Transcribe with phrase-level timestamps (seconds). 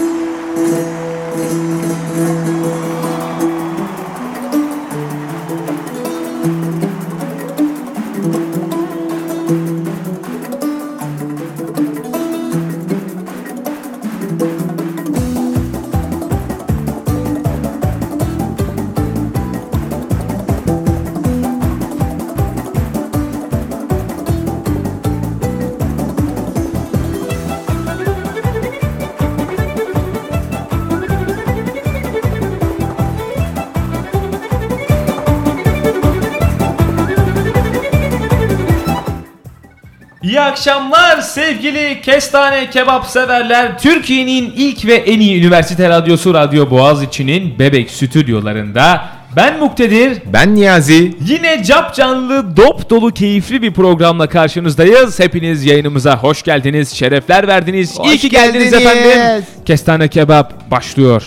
[0.00, 0.06] İyi
[41.70, 43.78] sevgili kestane kebap severler.
[43.78, 49.04] Türkiye'nin ilk ve en iyi üniversite radyosu Radyo Boğaziçi'nin Bebek stüdyolarında
[49.36, 50.18] ben Muktedir.
[50.32, 51.14] Ben Niyazi.
[51.26, 55.20] Yine cap canlı, dop dolu, keyifli bir programla karşınızdayız.
[55.20, 57.98] Hepiniz yayınımıza hoş geldiniz, şerefler verdiniz.
[57.98, 58.86] Hoş İyi ki geldiniz geldiniz.
[59.06, 59.44] efendim.
[59.66, 61.26] Kestane kebap başlıyor.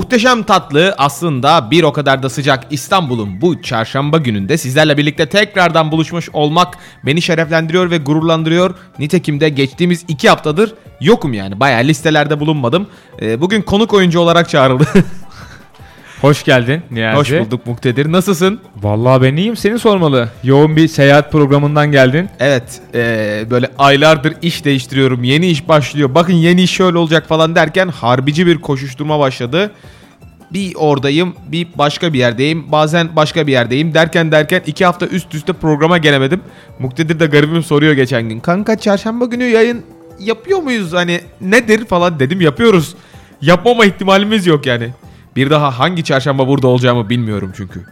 [0.00, 5.92] Muhteşem tatlı aslında bir o kadar da sıcak İstanbul'un bu çarşamba gününde sizlerle birlikte tekrardan
[5.92, 8.74] buluşmuş olmak beni şereflendiriyor ve gururlandırıyor.
[8.98, 12.86] Nitekim de geçtiğimiz iki haftadır yokum yani bayağı listelerde bulunmadım.
[13.22, 14.84] Ee, bugün konuk oyuncu olarak çağrıldı.
[16.20, 17.18] Hoş geldin Niyazi.
[17.18, 18.12] Hoş bulduk Muktedir.
[18.12, 18.60] Nasılsın?
[18.82, 20.28] Vallahi ben iyiyim, seni sormalı.
[20.44, 22.28] Yoğun bir seyahat programından geldin.
[22.40, 25.24] Evet ee, böyle aylardır iş değiştiriyorum.
[25.24, 26.14] Yeni iş başlıyor.
[26.14, 29.72] Bakın yeni iş şöyle olacak falan derken harbici bir koşuşturma başladı.
[30.52, 35.34] Bir oradayım, bir başka bir yerdeyim, bazen başka bir yerdeyim derken derken iki hafta üst
[35.34, 36.40] üste programa gelemedim.
[36.78, 38.40] Muktedir de garibim soruyor geçen gün.
[38.40, 39.82] Kanka çarşamba günü yayın
[40.20, 42.94] yapıyor muyuz hani nedir falan dedim yapıyoruz.
[43.42, 44.88] Yapmama ihtimalimiz yok yani.
[45.36, 47.84] Bir daha hangi çarşamba burada olacağımı bilmiyorum çünkü.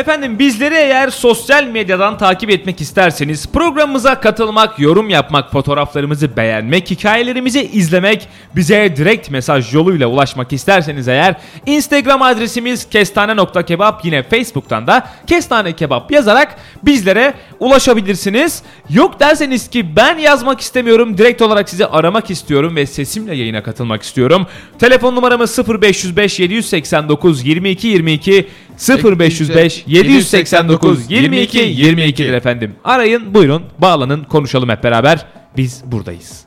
[0.00, 7.62] Efendim bizleri eğer sosyal medyadan takip etmek isterseniz programımıza katılmak, yorum yapmak, fotoğraflarımızı beğenmek, hikayelerimizi
[7.62, 11.34] izlemek, bize direkt mesaj yoluyla ulaşmak isterseniz eğer
[11.66, 18.62] Instagram adresimiz kestane.kebap yine Facebook'tan da kestane kebap yazarak bizlere ulaşabilirsiniz.
[18.90, 24.02] Yok derseniz ki ben yazmak istemiyorum direkt olarak sizi aramak istiyorum ve sesimle yayına katılmak
[24.02, 24.46] istiyorum.
[24.78, 28.48] Telefon numaramız 0505 789 22 22
[28.88, 32.74] 0505 789 22 22'dir efendim.
[32.84, 35.26] Arayın, buyurun, bağlanın, konuşalım hep beraber.
[35.56, 36.44] Biz buradayız.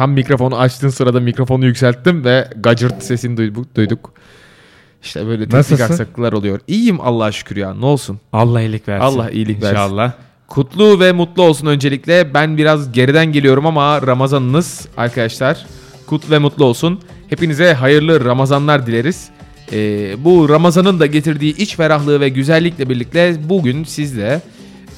[0.00, 3.36] Tam mikrofonu açtığın sırada mikrofonu yükselttim ve gacırt sesini
[3.76, 4.12] duyduk.
[5.02, 5.84] İşte böyle teknik Nasılsın?
[5.84, 6.60] aksaklıklar oluyor.
[6.68, 7.74] İyiyim Allah'a şükür ya.
[7.74, 8.20] Ne olsun.
[8.32, 9.04] Allah iyilik versin.
[9.04, 9.74] Allah iyilik versin.
[9.74, 10.12] İnşallah.
[10.48, 12.34] Kutlu ve mutlu olsun öncelikle.
[12.34, 15.66] Ben biraz geriden geliyorum ama Ramazanınız arkadaşlar
[16.06, 17.00] kutlu ve mutlu olsun.
[17.28, 19.28] Hepinize hayırlı Ramazanlar dileriz.
[19.72, 24.40] Ee, bu Ramazan'ın da getirdiği iç ferahlığı ve güzellikle birlikte bugün sizle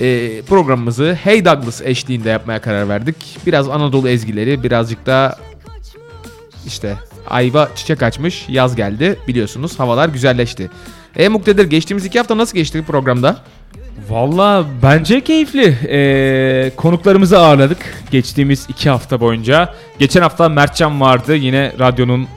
[0.02, 3.16] e, programımızı Hey Douglas eşliğinde yapmaya karar verdik.
[3.46, 5.38] Biraz Anadolu ezgileri, birazcık da
[6.66, 6.96] işte
[7.30, 10.70] ayva çiçek açmış, yaz geldi biliyorsunuz havalar güzelleşti.
[11.16, 13.36] E Muktedir geçtiğimiz iki hafta nasıl geçti programda?
[14.10, 15.78] Valla bence keyifli.
[15.88, 17.78] Ee, konuklarımızı ağırladık
[18.10, 19.74] geçtiğimiz iki hafta boyunca.
[19.98, 22.28] Geçen hafta Mertcan vardı yine radyonun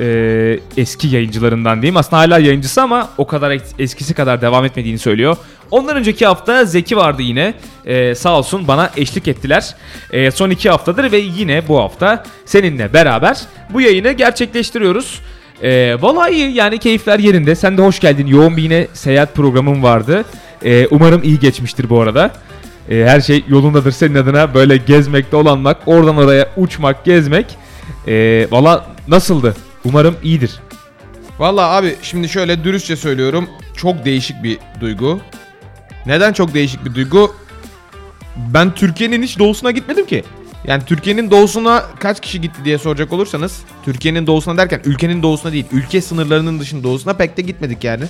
[0.00, 1.96] e, eski yayıncılarından diyeyim.
[1.96, 5.36] Aslında hala yayıncısı ama o kadar es- eskisi kadar devam etmediğini söylüyor.
[5.70, 7.54] Ondan önceki hafta Zeki vardı yine.
[7.86, 9.74] Ee, sağ olsun bana eşlik ettiler.
[10.12, 13.38] Ee, son iki haftadır ve yine bu hafta seninle beraber
[13.72, 15.20] bu yayını gerçekleştiriyoruz.
[15.62, 17.54] Ee, vallahi iyi yani keyifler yerinde.
[17.54, 18.26] Sen de hoş geldin.
[18.26, 20.24] Yoğun bir yine seyahat programın vardı.
[20.64, 22.30] Ee, umarım iyi geçmiştir bu arada.
[22.90, 24.54] Ee, her şey yolundadır senin adına.
[24.54, 27.46] Böyle gezmekte olanmak, oradan oraya uçmak, gezmek.
[28.08, 29.56] Ee, valla nasıldı?
[29.88, 30.60] Umarım iyidir.
[31.38, 33.48] Valla abi şimdi şöyle dürüstçe söylüyorum.
[33.76, 35.20] Çok değişik bir duygu.
[36.06, 37.34] Neden çok değişik bir duygu?
[38.36, 40.24] Ben Türkiye'nin hiç doğusuna gitmedim ki.
[40.66, 45.64] Yani Türkiye'nin doğusuna kaç kişi gitti diye soracak olursanız Türkiye'nin doğusuna derken ülkenin doğusuna değil
[45.72, 48.04] ülke sınırlarının dışında doğusuna pek de gitmedik yani.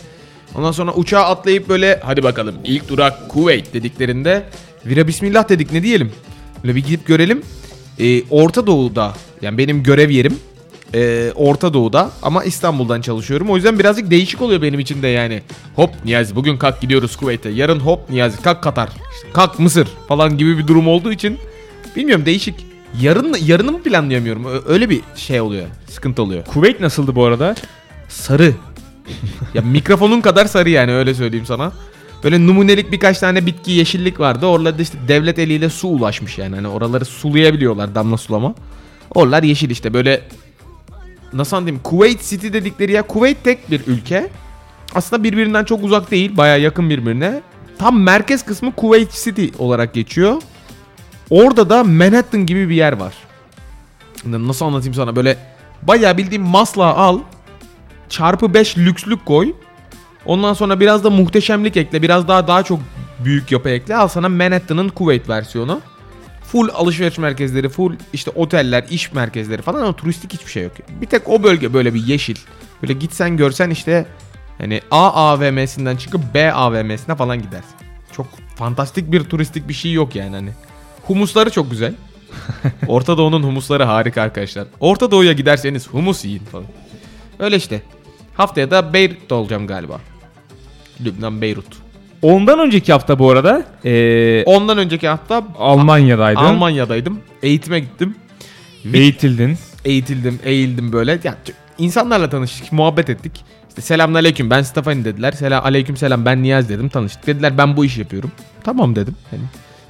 [0.54, 4.42] Ondan sonra uçağa atlayıp böyle hadi bakalım ilk durak Kuveyt dediklerinde
[4.86, 6.12] vira bismillah dedik ne diyelim.
[6.64, 7.42] Böyle bir gidip görelim.
[7.98, 10.38] Ee, Orta Doğu'da yani benim görev yerim
[10.94, 13.50] e, Orta Doğu'da ama İstanbul'dan çalışıyorum.
[13.50, 15.42] O yüzden birazcık değişik oluyor benim için de yani.
[15.76, 17.48] Hop Niyazi bugün kalk gidiyoruz Kuveyt'e.
[17.48, 18.88] Yarın hop Niyazi kalk Katar.
[18.88, 21.38] İşte kalk Mısır falan gibi bir durum olduğu için
[21.96, 22.54] bilmiyorum değişik.
[23.00, 24.46] Yarın yarını mı planlayamıyorum?
[24.68, 25.66] Öyle bir şey oluyor.
[25.90, 26.44] Sıkıntı oluyor.
[26.44, 27.54] Kuveyt nasıldı bu arada?
[28.08, 28.52] Sarı.
[29.54, 31.72] ya mikrofonun kadar sarı yani öyle söyleyeyim sana.
[32.24, 34.46] Böyle numunelik birkaç tane bitki yeşillik vardı.
[34.46, 36.54] Oralarda işte devlet eliyle su ulaşmış yani.
[36.54, 38.54] Hani oraları sulayabiliyorlar damla sulama.
[39.14, 40.22] Oralar yeşil işte böyle
[41.32, 44.30] nasıl anlatayım Kuveyt City dedikleri ya Kuveyt tek bir ülke.
[44.94, 46.36] Aslında birbirinden çok uzak değil.
[46.36, 47.40] Baya yakın birbirine.
[47.78, 50.42] Tam merkez kısmı Kuveyt City olarak geçiyor.
[51.30, 53.14] Orada da Manhattan gibi bir yer var.
[54.24, 55.38] Nasıl anlatayım sana böyle
[55.82, 57.20] bayağı bildiğim maslağı al.
[58.08, 59.52] Çarpı 5 lükslük koy.
[60.26, 62.02] Ondan sonra biraz da muhteşemlik ekle.
[62.02, 62.80] Biraz daha daha çok
[63.24, 63.96] büyük yapı ekle.
[63.96, 65.80] Al sana Manhattan'ın Kuveyt versiyonu.
[66.52, 70.72] Full alışveriş merkezleri, full işte oteller, iş merkezleri falan ama turistik hiçbir şey yok.
[71.00, 72.36] Bir tek o bölge böyle bir yeşil.
[72.82, 74.06] Böyle gitsen görsen işte
[74.58, 77.74] hani A AVM'sinden çıkıp B AVM'sine falan gidersin.
[78.12, 80.50] Çok fantastik bir turistik bir şey yok yani hani.
[81.02, 81.94] Humusları çok güzel.
[82.86, 84.66] Orta Doğu'nun humusları harika arkadaşlar.
[84.80, 86.66] Orta Doğu'ya giderseniz humus yiyin falan.
[87.38, 87.82] Öyle işte.
[88.34, 90.00] Haftaya da Beyrut'ta olacağım galiba.
[91.00, 91.87] Lübnan Beyrut.
[92.22, 96.40] Ondan önceki hafta bu arada ee, Ondan önceki hafta Almanya'daydın.
[96.40, 97.20] Almanya'daydım.
[97.42, 98.14] Eğitime gittim.
[98.94, 99.58] Eğitildin.
[99.84, 101.18] Eğitildim, eğildim böyle.
[101.24, 101.36] Ya,
[101.78, 103.44] insanlarla tanıştık, muhabbet ettik.
[103.68, 105.32] İşte selamünaleyküm ben Stefani dediler.
[105.32, 107.26] Selam aleyküm selam ben Niyaz dedim tanıştık.
[107.26, 108.32] Dediler ben bu işi yapıyorum.
[108.64, 109.16] Tamam dedim.
[109.30, 109.42] Hani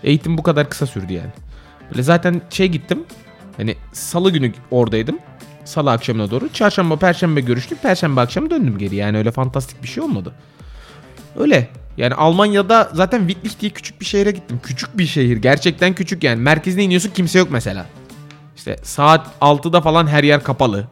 [0.04, 1.30] eğitim bu kadar kısa sürdü yani.
[1.90, 3.04] Böyle zaten şey gittim.
[3.56, 5.18] Hani salı günü oradaydım.
[5.64, 6.52] Salı akşamına doğru.
[6.52, 7.82] Çarşamba, perşembe görüştük.
[7.82, 8.96] Perşembe akşamı döndüm geri.
[8.96, 10.32] Yani öyle fantastik bir şey olmadı.
[11.36, 11.68] Öyle.
[11.96, 14.60] Yani Almanya'da zaten Wittlich diye küçük bir şehre gittim.
[14.62, 15.36] Küçük bir şehir.
[15.36, 16.40] Gerçekten küçük yani.
[16.40, 17.86] Merkezine iniyorsun kimse yok mesela.
[18.56, 20.86] İşte saat 6'da falan her yer kapalı.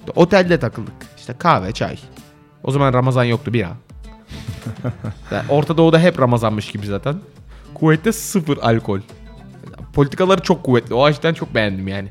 [0.00, 0.94] İşte otelde takıldık.
[1.18, 1.98] İşte kahve, çay.
[2.64, 3.76] O zaman Ramazan yoktu bir an.
[5.30, 7.16] Yani Orta Doğu'da hep Ramazanmış gibi zaten.
[7.74, 9.00] Kuveyt'te sıfır alkol.
[9.94, 10.94] Politikaları çok kuvvetli.
[10.94, 12.08] O açıdan çok beğendim yani.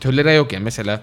[0.00, 1.00] Tölere yok yani mesela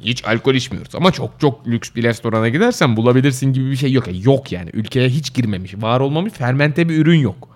[0.00, 4.06] hiç alkol içmiyoruz ama çok çok lüks bir restorana gidersen bulabilirsin gibi bir şey yok.
[4.06, 7.48] Yani yok yani ülkeye hiç girmemiş, var olmamış, fermente bir ürün yok.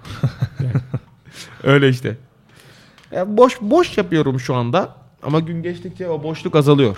[0.60, 0.82] Yani
[1.62, 2.16] Öyle işte.
[3.12, 6.96] Ya boş boş yapıyorum şu anda ama gün geçtikçe o boşluk azalıyor.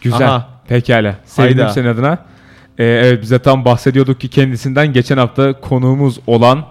[0.00, 0.28] Güzel.
[0.28, 0.48] Aha.
[0.68, 1.16] Pekala.
[1.24, 1.72] Sevindim Hayda.
[1.72, 2.18] senin adına.
[2.78, 6.64] Ee, evet bize tam bahsediyorduk ki kendisinden geçen hafta konuğumuz olan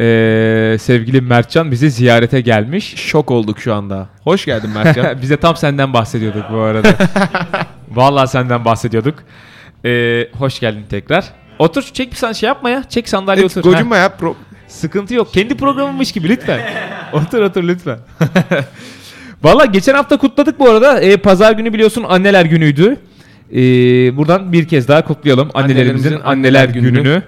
[0.00, 2.94] ee, sevgili Mertcan bizi ziyarete gelmiş.
[2.96, 4.08] Şok olduk şu anda.
[4.24, 5.16] Hoş geldin Mertcan.
[5.22, 6.88] bize tam senden bahsediyorduk bu arada.
[7.90, 9.14] Vallahi senden bahsediyorduk.
[9.84, 11.24] Ee, hoş geldin tekrar.
[11.58, 12.82] Otur çek bir sen şey yapma ya.
[12.88, 13.70] Çek sandalye Evet, otur.
[13.70, 14.06] Gocunma ya.
[14.20, 14.34] Pro-
[14.68, 15.32] sıkıntı yok.
[15.32, 16.60] Kendi programınmış gibi lütfen.
[17.12, 17.98] otur otur lütfen.
[19.42, 21.00] Valla geçen hafta kutladık bu arada.
[21.00, 22.96] Ee, Pazar günü biliyorsun anneler günüydü.
[23.52, 23.56] Ee,
[24.16, 27.02] buradan bir kez daha kutlayalım annelerimizin, Annelerimizin anneler anneler gününü.
[27.02, 27.22] gününü.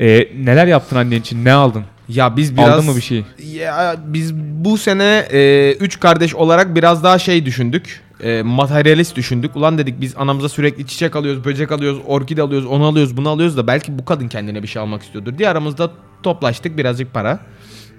[0.00, 1.44] Ee, neler yaptın annen için?
[1.44, 1.84] Ne aldın?
[2.08, 2.68] Ya biz biraz...
[2.68, 3.24] Aldın mı bir şey?
[3.54, 8.00] Ya biz bu sene e, üç kardeş olarak biraz daha şey düşündük.
[8.22, 9.56] E, materyalist düşündük.
[9.56, 13.56] Ulan dedik biz anamıza sürekli çiçek alıyoruz, böcek alıyoruz, orkide alıyoruz, onu alıyoruz, bunu alıyoruz
[13.56, 15.90] da belki bu kadın kendine bir şey almak istiyordur diye aramızda
[16.22, 17.40] toplaştık birazcık para.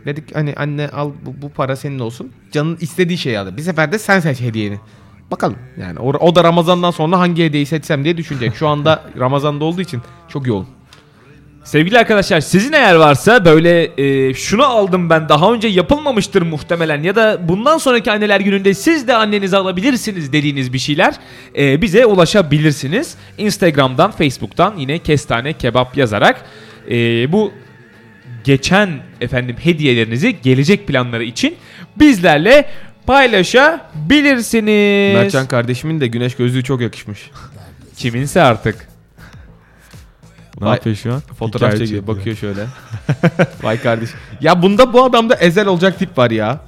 [0.05, 2.31] Dedik hani anne al bu, bu para senin olsun.
[2.51, 3.57] Canın istediği şeyi alır.
[3.57, 4.79] Bir sefer de sen seç hediyeni.
[5.31, 8.55] Bakalım yani o, o da Ramazan'dan sonra hangi hediyeyi seçsem diye düşünecek.
[8.55, 10.67] Şu anda Ramazan'da olduğu için çok yoğun.
[11.69, 17.15] Sevgili arkadaşlar sizin eğer varsa böyle e, şunu aldım ben daha önce yapılmamıştır muhtemelen ya
[17.15, 21.15] da bundan sonraki anneler gününde siz de annenize alabilirsiniz dediğiniz bir şeyler
[21.57, 23.15] e, bize ulaşabilirsiniz.
[23.37, 26.45] Instagram'dan, Facebook'tan yine kestane kebap yazarak
[26.91, 27.53] e, bu
[28.43, 28.89] geçen
[29.21, 31.55] efendim hediyelerinizi gelecek planları için
[31.99, 32.65] bizlerle
[33.05, 35.15] paylaşabilirsiniz.
[35.15, 37.19] Mertcan kardeşimin de güneş gözlüğü çok yakışmış.
[37.97, 38.88] Kiminse artık.
[40.61, 41.19] Ne Vay- yapıyor şu an?
[41.19, 42.07] Fotoğraf çekiyor, çekiyor.
[42.07, 42.65] bakıyor şöyle.
[43.63, 44.09] Vay kardeş.
[44.41, 46.59] Ya bunda bu adamda ezel olacak tip var ya.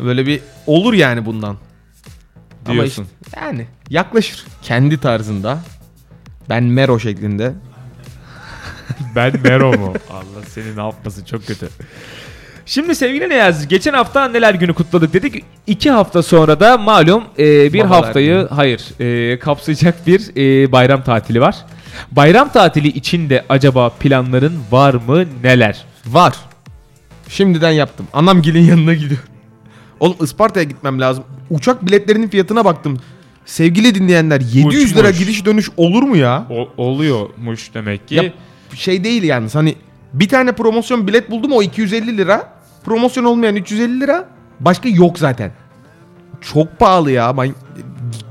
[0.00, 1.56] Böyle bir olur yani bundan.
[2.66, 3.06] Ama Diyorsun.
[3.26, 4.44] işte- Yani yaklaşır.
[4.62, 5.58] Kendi tarzında.
[6.48, 7.52] Ben Mero şeklinde.
[9.16, 9.92] Ben Mero mu?
[10.10, 11.68] Allah seni ne yapmasın çok kötü.
[12.66, 15.44] Şimdi sevgili Niyazi geçen hafta anneler günü kutladık dedik.
[15.66, 18.48] İki hafta sonra da malum e, bir Babalar haftayı günü.
[18.48, 21.56] hayır e, kapsayacak bir e, bayram tatili var.
[22.10, 25.84] Bayram tatili içinde acaba planların var mı neler?
[26.06, 26.34] Var.
[27.28, 28.06] Şimdiden yaptım.
[28.12, 29.26] Anamgil'in yanına gidiyorum.
[30.00, 31.24] Oğlum Isparta'ya gitmem lazım.
[31.50, 32.98] Uçak biletlerinin fiyatına baktım.
[33.46, 35.18] Sevgili dinleyenler 700 lira Uçmuş.
[35.18, 36.46] gidiş dönüş olur mu ya?
[36.76, 38.14] oluyormuş demek ki.
[38.14, 38.24] Ya
[38.74, 39.74] şey değil yani hani
[40.12, 42.52] bir tane promosyon bilet buldum o 250 lira.
[42.84, 44.28] Promosyon olmayan 350 lira.
[44.60, 45.52] Başka yok zaten.
[46.40, 47.36] Çok pahalı ya.
[47.36, 47.54] Ben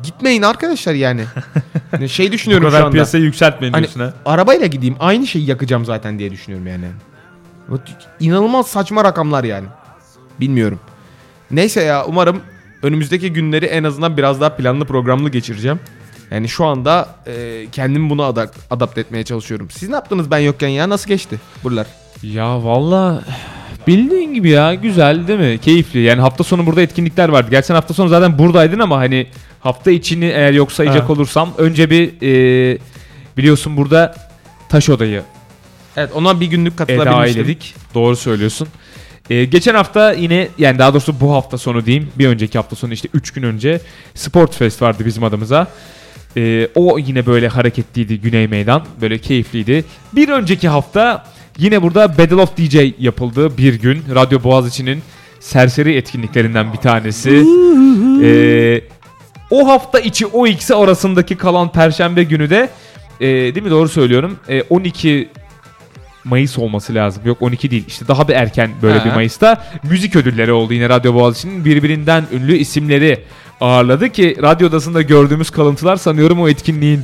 [0.04, 1.22] gitmeyin arkadaşlar yani.
[1.94, 2.92] Yani şey Bu düşünüyorum şu kadar anda.
[2.92, 4.14] piyasayı yükseltmeyin Hani diyorsun ha.
[4.26, 6.86] arabayla gideyim aynı şeyi yakacağım zaten diye düşünüyorum yani.
[7.70, 7.80] Bu
[8.20, 9.68] İnanılmaz saçma rakamlar yani.
[10.40, 10.80] Bilmiyorum.
[11.52, 12.42] Neyse ya umarım
[12.84, 15.80] önümüzdeki günleri en azından biraz daha planlı programlı geçireceğim.
[16.32, 19.70] Yani şu anda e, kendimi buna adak, adapte etmeye çalışıyorum.
[19.72, 20.90] Siz ne yaptınız ben yokken ya?
[20.90, 21.88] Nasıl geçti buralar?
[22.24, 23.22] Ya valla
[23.88, 25.58] bildiğin gibi ya güzel değil mi?
[25.58, 26.00] Keyifli.
[26.00, 27.48] Yani hafta sonu burada etkinlikler vardı.
[27.52, 29.28] Gerçi hafta sonu zaten buradaydın ama hani
[29.62, 31.14] hafta içini eğer yok sayacak Ha.
[31.14, 32.78] olursam önce bir e,
[33.38, 34.16] biliyorsun burada
[34.70, 35.24] taş odayı
[35.98, 37.42] Evet ona bir günlük katılabilmiştim.
[37.42, 37.76] eyledik.
[37.96, 38.68] Doğru söylüyorsun.
[39.30, 42.10] E, geçen hafta yine yani daha doğrusu bu hafta sonu diyeyim.
[42.20, 43.82] Bir önceki hafta sonu işte 3 gün önce
[44.16, 45.68] Sport Fest vardı bizim adımıza.
[46.38, 48.86] E, o yine böyle hareketliydi Güney Meydan.
[49.02, 49.86] Böyle keyifliydi.
[50.16, 51.26] Bir önceki hafta
[51.58, 54.04] yine burada Battle of DJ yapıldı bir gün.
[54.16, 55.02] Radyo Boğaziçi'nin
[55.40, 57.30] serseri etkinliklerinden bir tanesi.
[58.24, 58.82] E,
[59.52, 62.70] o hafta içi o ikisi arasındaki kalan perşembe günü de
[63.20, 64.38] e, değil mi doğru söylüyorum.
[64.50, 65.30] E, 12
[66.24, 67.24] Mayıs olması lazım.
[67.26, 67.84] Yok 12 değil.
[67.88, 69.06] İşte daha bir erken böyle Ha.
[69.06, 73.24] bir Mayıs'ta müzik ödülleri oldu yine Radyo Boğaziçi'nin birbirinden ünlü isimleri
[73.62, 77.02] ağırladı ki radyo odasında gördüğümüz kalıntılar sanıyorum o etkinliğin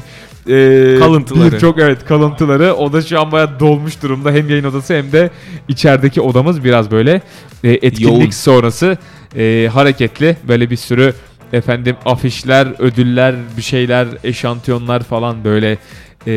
[0.50, 1.52] e, Kalıntıları.
[1.54, 2.74] Birçok evet kalıntıları.
[2.74, 4.32] O da şu an bayağı dolmuş durumda.
[4.32, 5.30] Hem yayın odası hem de
[5.68, 7.22] içerideki odamız biraz böyle
[7.64, 8.30] e, etkinlik Yoğun.
[8.30, 8.98] sonrası
[9.38, 10.38] e, hareketli.
[10.48, 11.14] Böyle bir sürü
[11.54, 15.78] efendim afişler, ödüller, bir şeyler, eşantiyonlar falan böyle
[16.28, 16.32] e,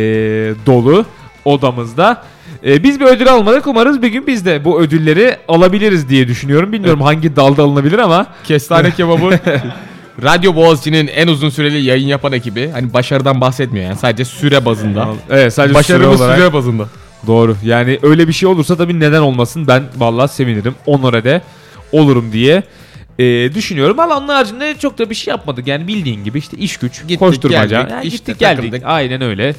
[0.67, 1.05] dolu
[1.45, 2.23] odamızda.
[2.67, 3.67] E, biz bir ödül almadık.
[3.67, 6.73] Umarız bir gün biz de bu ödülleri alabiliriz diye düşünüyorum.
[6.73, 9.39] Bilmiyorum hangi dalda alınabilir ama Kestane kebabı.
[10.23, 12.71] Radyo Boğaziçi'nin en uzun süreli yayın yapan ekibi.
[12.71, 15.09] Hani başarıdan bahsetmiyor yani sadece süre bazında.
[15.31, 16.39] evet sadece süre olarak.
[16.39, 16.89] süre bazında.
[17.27, 17.57] Doğru.
[17.65, 20.75] Yani öyle bir şey olursa tabii neden olmasın ben vallahi sevinirim.
[20.87, 21.43] Onlara de
[21.93, 22.63] olurum diye
[23.21, 24.01] e, düşünüyorum.
[24.01, 25.67] Ama onun haricinde çok da bir şey yapmadık.
[25.67, 27.65] Yani bildiğin gibi işte iş güç, Gittik, koşturmaca.
[27.79, 28.57] geldik, Yani işte gittik geldik.
[28.65, 28.83] takıldık.
[28.87, 29.55] Aynen öyle.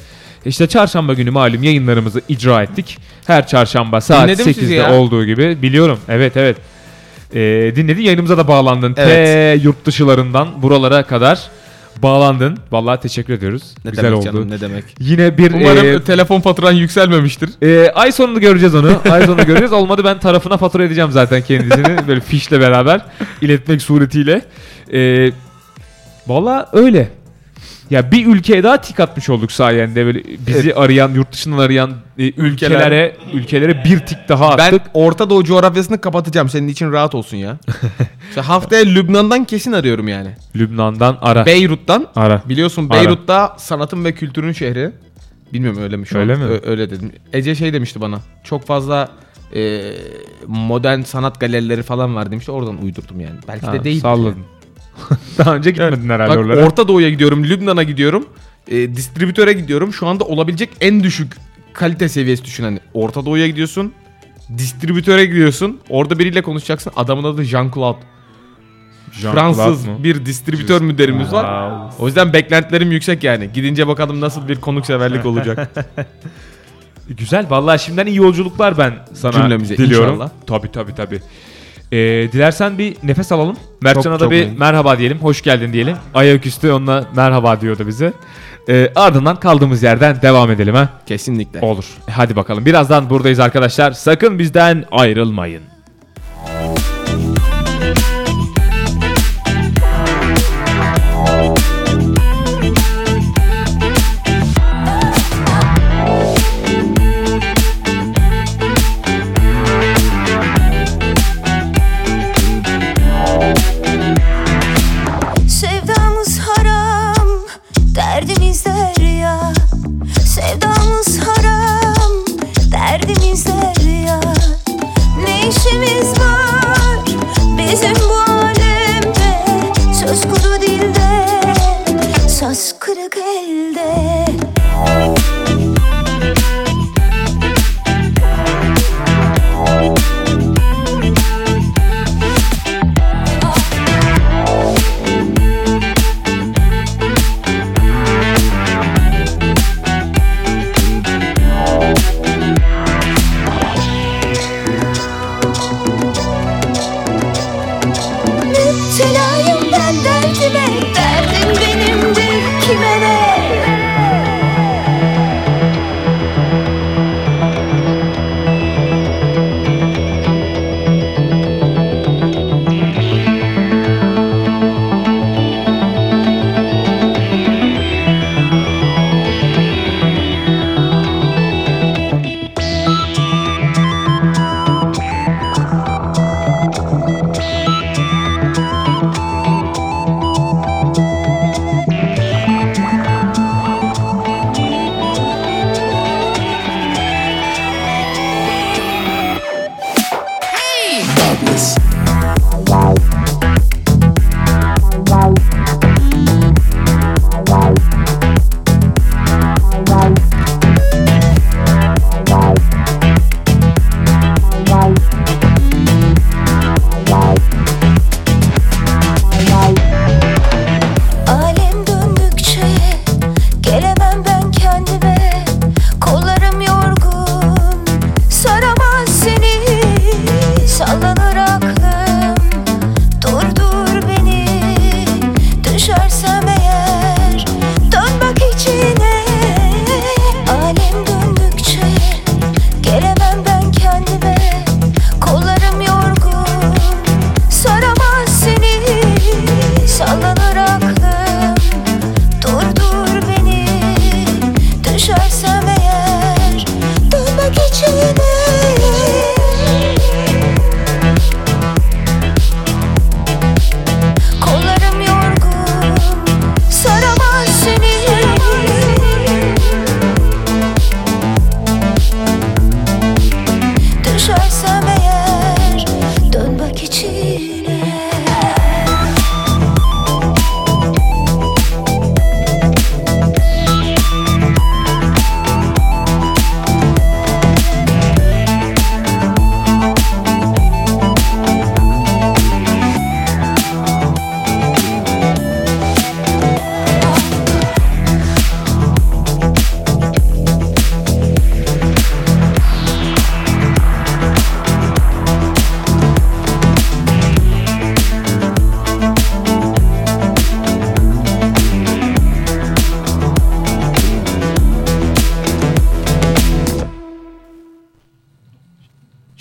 [0.46, 2.98] İşte çarşamba günü malum yayınlarımızı icra ettik.
[3.26, 4.92] Her çarşamba saat Dinledim sizi 8'de ya.
[4.94, 5.62] olduğu gibi.
[5.62, 5.98] Biliyorum.
[6.08, 6.56] Evet evet.
[7.34, 7.40] E,
[7.76, 8.94] dinledin yayınımıza da bağlandın.
[8.96, 9.08] Evet.
[9.26, 11.40] Te yurt dışılarından buralara kadar
[12.02, 12.58] bağlandın.
[12.72, 13.62] Vallahi teşekkür ediyoruz.
[13.84, 14.24] Ne Güzel demek oldu.
[14.24, 14.84] canım ne demek.
[15.00, 17.50] Yine bir Umarım e, telefon faturan yükselmemiştir.
[17.62, 19.00] ee, ay sonunu göreceğiz onu.
[19.10, 19.72] Ay sonunu göreceğiz.
[19.72, 21.96] Olmadı ben tarafına fatura edeceğim zaten kendisini.
[22.08, 23.00] Böyle fişle beraber
[23.40, 24.42] iletmek suretiyle.
[24.92, 25.30] Ee,
[26.26, 27.08] Valla öyle.
[27.92, 30.06] Ya bir ülkeye daha tik atmış olduk sayende.
[30.06, 34.82] Böyle bizi arayan, yurt dışından arayan e, ülkelere ülkelere bir tik daha Ben attık.
[34.94, 36.48] Orta Doğu coğrafyasını kapatacağım.
[36.48, 37.56] Senin için rahat olsun ya.
[38.28, 40.28] İşte haftaya Lübnan'dan kesin arıyorum yani.
[40.56, 41.46] Lübnan'dan ara.
[41.46, 42.06] Beyrut'tan.
[42.16, 42.42] ara.
[42.48, 42.98] Biliyorsun Ara.
[43.00, 44.90] Beyrut'ta sanatın ve kültürün şehri.
[45.52, 46.38] Bilmiyorum öyle mi şu Öyle an?
[46.40, 46.44] mi?
[46.44, 47.12] Ö- öyle dedim.
[47.32, 48.20] Ece şey demişti bana.
[48.44, 49.08] Çok fazla
[49.54, 49.82] e,
[50.46, 52.52] modern sanat galerileri falan var demişti.
[52.52, 53.36] Oradan uydurdum yani.
[53.48, 54.00] Belki Ha, de değil.
[54.00, 54.44] Salladın.
[55.38, 56.66] Daha önce gitmedin herhalde Bak oralara.
[56.66, 58.26] Orta Doğu'ya gidiyorum, Lübnan'a gidiyorum.
[58.68, 59.92] E, distribütöre gidiyorum.
[59.92, 61.36] Şu anda olabilecek en düşük
[61.72, 62.64] kalite seviyesi düşün.
[62.64, 63.92] Hani Orta Doğu'ya gidiyorsun.
[64.58, 65.80] Distribütöre gidiyorsun.
[65.88, 66.92] Orada biriyle konuşacaksın.
[66.96, 67.96] Adamın adı Jean-Claude.
[69.12, 70.04] Jean Fransız mu?
[70.04, 71.42] bir distribütör müderimiz var.
[71.42, 72.02] Wow.
[72.04, 73.50] O yüzden beklentilerim yüksek yani.
[73.54, 75.70] Gidince bakalım nasıl bir konukseverlik olacak.
[77.08, 77.46] Güzel.
[77.50, 80.14] Vallahi şimdiden iyi yolculuklar ben sana Cümlemize diliyorum.
[80.14, 80.30] inşallah.
[80.46, 81.20] Tabii tabii tabii.
[81.92, 81.96] Ee,
[82.32, 83.56] dilersen bir nefes alalım.
[83.82, 84.58] Mertcan'a da çok bir iyi.
[84.58, 85.18] merhaba diyelim.
[85.18, 85.96] Hoş geldin diyelim.
[86.14, 88.12] Ayaküstü onunla merhaba diyordu bize.
[88.68, 90.88] Ee, ardından kaldığımız yerden devam edelim ha.
[91.06, 91.60] Kesinlikle.
[91.60, 91.84] Olur.
[92.08, 92.66] E, Hadi bakalım.
[92.66, 93.92] Birazdan buradayız arkadaşlar.
[93.92, 95.62] Sakın bizden ayrılmayın.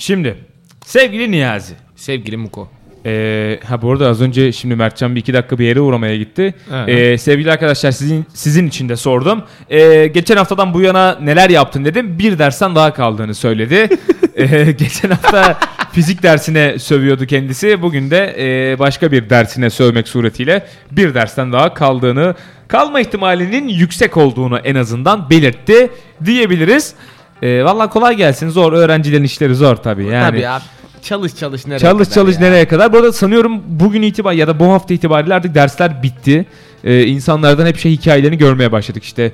[0.02, 0.38] Şimdi
[0.86, 1.74] sevgili Niyazi.
[1.96, 2.70] Sevgili Muko.
[3.06, 6.54] Ee, ha bu arada az önce şimdi Mertcan bir iki dakika bir yere uğramaya gitti.
[6.74, 6.90] Evet.
[6.90, 9.44] Ee, sevgili arkadaşlar sizin sizin için de sordum.
[9.70, 12.20] Ee, geçen haftadan bu yana neler yaptın dedim.
[12.20, 13.90] Bir dersten daha kaldığını söyledi.
[14.36, 15.60] Ee, geçen hafta
[15.92, 17.82] fizik dersine sövüyordu kendisi.
[17.82, 22.36] Bugün de e, başka bir dersine sövmek suretiyle bir dersten daha kaldığını,
[22.68, 25.90] kalma ihtimalinin yüksek olduğunu en azından belirtti
[26.26, 26.96] diyebiliriz.
[27.42, 28.50] Ee, Valla kolay gelsin.
[28.50, 28.74] Zor.
[28.74, 30.06] Öğrencilerin işleri zor tabii.
[30.06, 30.64] Yani Tabii abi.
[31.02, 32.42] Çalış çalış nereye Çalış kadar çalış ya?
[32.42, 32.94] nereye kadar?
[32.94, 36.46] Bu arada sanıyorum bugün itibar ya da bu hafta itibariyle artık dersler bitti.
[36.84, 39.04] Ee, insanlardan hep şey hikayelerini görmeye başladık.
[39.04, 39.32] İşte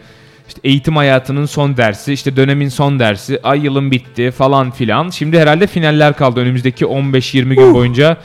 [0.47, 5.09] işte eğitim hayatının son dersi, işte dönemin son dersi, ay yılın bitti falan filan.
[5.09, 8.17] Şimdi herhalde finaller kaldı önümüzdeki 15-20 gün boyunca.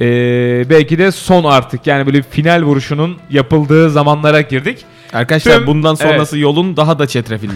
[0.00, 0.06] Ee,
[0.70, 4.84] belki de son artık yani böyle final vuruşunun yapıldığı zamanlara girdik.
[5.16, 7.52] Arkadaşlar Tüm- bundan sonrası yolun daha da çetrefilli.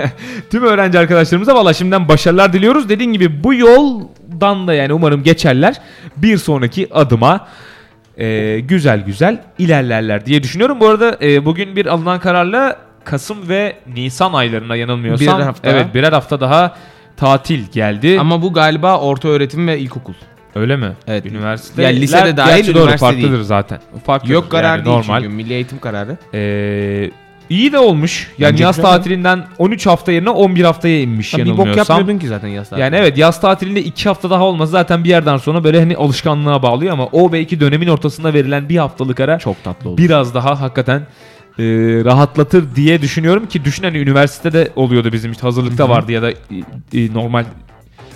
[0.50, 2.88] Tüm öğrenci arkadaşlarımıza valla şimdiden başarılar diliyoruz.
[2.88, 5.74] Dediğim gibi bu yoldan da yani umarım geçerler.
[6.16, 7.48] Bir sonraki adıma
[8.18, 10.80] e, güzel güzel ilerlerler diye düşünüyorum.
[10.80, 15.38] Bu arada e, bugün bir alınan kararla Kasım ve Nisan aylarına yanılmıyorsam.
[15.38, 15.70] Birer hafta.
[15.70, 16.76] Evet birer hafta daha
[17.16, 18.16] tatil geldi.
[18.20, 20.14] Ama bu galiba orta öğretim ve ilkokul.
[20.54, 20.92] Öyle mi?
[21.06, 21.26] Evet.
[21.26, 21.82] Üniversite.
[21.82, 23.42] Ya lisede dahil, doğru farklıdır değil.
[23.42, 23.78] zaten.
[24.06, 24.34] Farklıdır.
[24.34, 25.20] Yok karar yani değil normal.
[25.22, 26.16] çünkü milli eğitim kararı.
[26.34, 27.10] Ee,
[27.50, 28.30] iyi de olmuş.
[28.38, 31.96] Yani yaz tatilinden 13 hafta yerine 11 haftaya inmiş Tabii bir bok yanılmıyorsam.
[31.96, 35.36] yapmıyordun ki zaten yaz Yani evet yaz tatilinde 2 hafta daha olması zaten bir yerden
[35.36, 39.64] sonra böyle hani alışkanlığa bağlıyor ama o belki dönemin ortasında verilen bir haftalık ara Çok
[39.64, 39.98] tatlı oldu.
[40.02, 41.00] biraz daha hakikaten
[41.58, 41.64] e,
[42.04, 46.34] rahatlatır diye düşünüyorum ki düşün hani üniversitede oluyordu bizim işte hazırlıkta vardı ya da e,
[47.14, 47.44] normal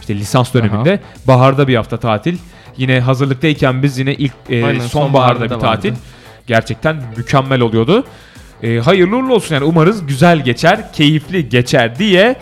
[0.09, 2.39] işte lisans döneminde baharda bir hafta tatil.
[2.77, 5.91] Yine hazırlıktayken biz yine ilk e, Aynen, sonbaharda bir tatil.
[5.91, 6.01] vardı.
[6.47, 8.05] Gerçekten mükemmel oluyordu.
[8.63, 12.37] e, hayırlı uğurlu olsun yani umarız güzel geçer, keyifli geçer diye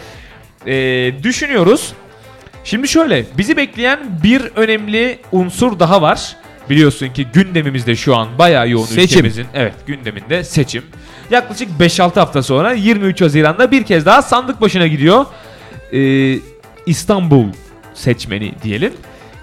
[0.67, 0.75] e,
[1.23, 1.93] düşünüyoruz.
[2.65, 6.37] Şimdi şöyle bizi bekleyen bir önemli unsur daha var.
[6.71, 9.03] Biliyorsun ki gündemimizde şu an bayağı yoğun Seçim.
[9.05, 10.83] ülkemizin evet gündeminde seçim.
[11.31, 15.27] Yaklaşık 5-6 hafta sonra 23 Haziran'da bir kez daha sandık başına gidiyor.
[15.93, 16.39] Ee,
[16.87, 17.46] İstanbul
[17.94, 18.92] seçmeni diyelim.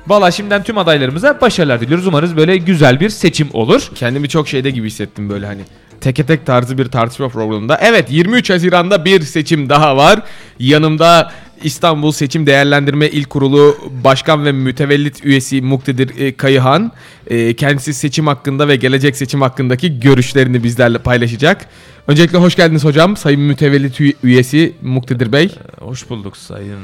[0.08, 2.08] Valla şimdiden tüm adaylarımıza başarılar diliyoruz.
[2.08, 3.89] Umarız böyle güzel bir seçim olur.
[3.95, 5.62] Kendimi çok şeyde gibi hissettim böyle hani.
[6.01, 7.77] Teke tek tarzı bir tartışma programında.
[7.82, 10.21] Evet 23 Haziran'da bir seçim daha var.
[10.60, 11.32] Yanımda
[11.63, 16.91] İstanbul Seçim Değerlendirme İl Kurulu Başkan ve Mütevellit Üyesi Muktedir e, Kayıhan.
[17.28, 21.65] E, kendisi seçim hakkında ve gelecek seçim hakkındaki görüşlerini bizlerle paylaşacak.
[22.08, 23.17] Öncelikle hoş geldiniz hocam.
[23.17, 25.52] Sayın Mütevellit Üy- Üyesi Muktedir Bey.
[25.80, 26.80] Hoş bulduk Sayın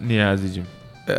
[0.00, 0.64] Niyazi'cim.
[1.08, 1.14] Ee,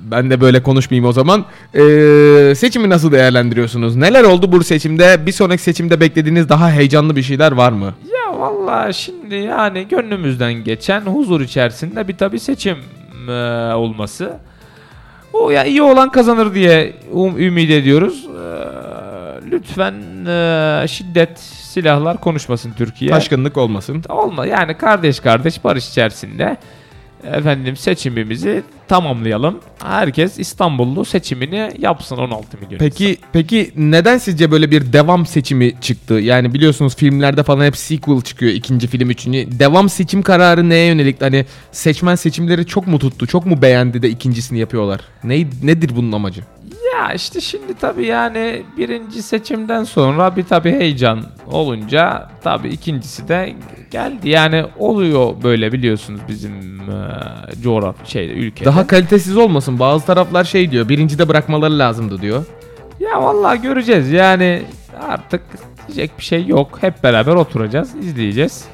[0.00, 1.44] Ben de böyle konuşmayayım o zaman.
[1.74, 3.96] Ee, seçimi nasıl değerlendiriyorsunuz?
[3.96, 5.26] Neler oldu bu seçimde?
[5.26, 7.94] Bir sonraki seçimde beklediğiniz daha heyecanlı bir şeyler var mı?
[8.12, 12.76] Ya valla şimdi yani gönlümüzden geçen huzur içerisinde bir tabi seçim
[13.28, 13.32] e,
[13.74, 14.32] olması.
[15.32, 18.24] O ya iyi olan kazanır diye um, ümit ediyoruz.
[18.24, 19.94] E, lütfen
[20.26, 23.10] e, şiddet silahlar konuşmasın Türkiye.
[23.10, 24.02] Taşkınlık olmasın.
[24.08, 26.56] Olma yani kardeş kardeş barış içerisinde
[27.32, 29.60] efendim seçimimizi tamamlayalım.
[29.82, 32.78] Herkes İstanbullu seçimini yapsın 16 milyon.
[32.78, 36.14] Peki peki neden sizce böyle bir devam seçimi çıktı?
[36.14, 39.58] Yani biliyorsunuz filmlerde falan hep sequel çıkıyor ikinci film üçüncü.
[39.58, 41.22] Devam seçim kararı neye yönelik?
[41.22, 43.26] Hani seçmen seçimleri çok mu tuttu?
[43.26, 45.00] Çok mu beğendi de ikincisini yapıyorlar?
[45.24, 46.40] Ne, nedir bunun amacı?
[46.94, 53.54] Ya işte şimdi tabii yani birinci seçimden sonra bir tabii heyecan olunca tabii ikincisi de
[53.90, 54.28] geldi.
[54.28, 58.64] Yani oluyor böyle biliyorsunuz bizim e, coğrafya şeyde ülkede.
[58.64, 59.78] Daha kalitesiz olmasın.
[59.78, 60.88] Bazı taraflar şey diyor.
[60.88, 62.44] Birincide bırakmaları lazımdı diyor.
[63.00, 64.62] Ya vallahi göreceğiz yani
[65.08, 65.42] artık
[65.86, 66.78] diyecek bir şey yok.
[66.80, 68.64] Hep beraber oturacağız, izleyeceğiz.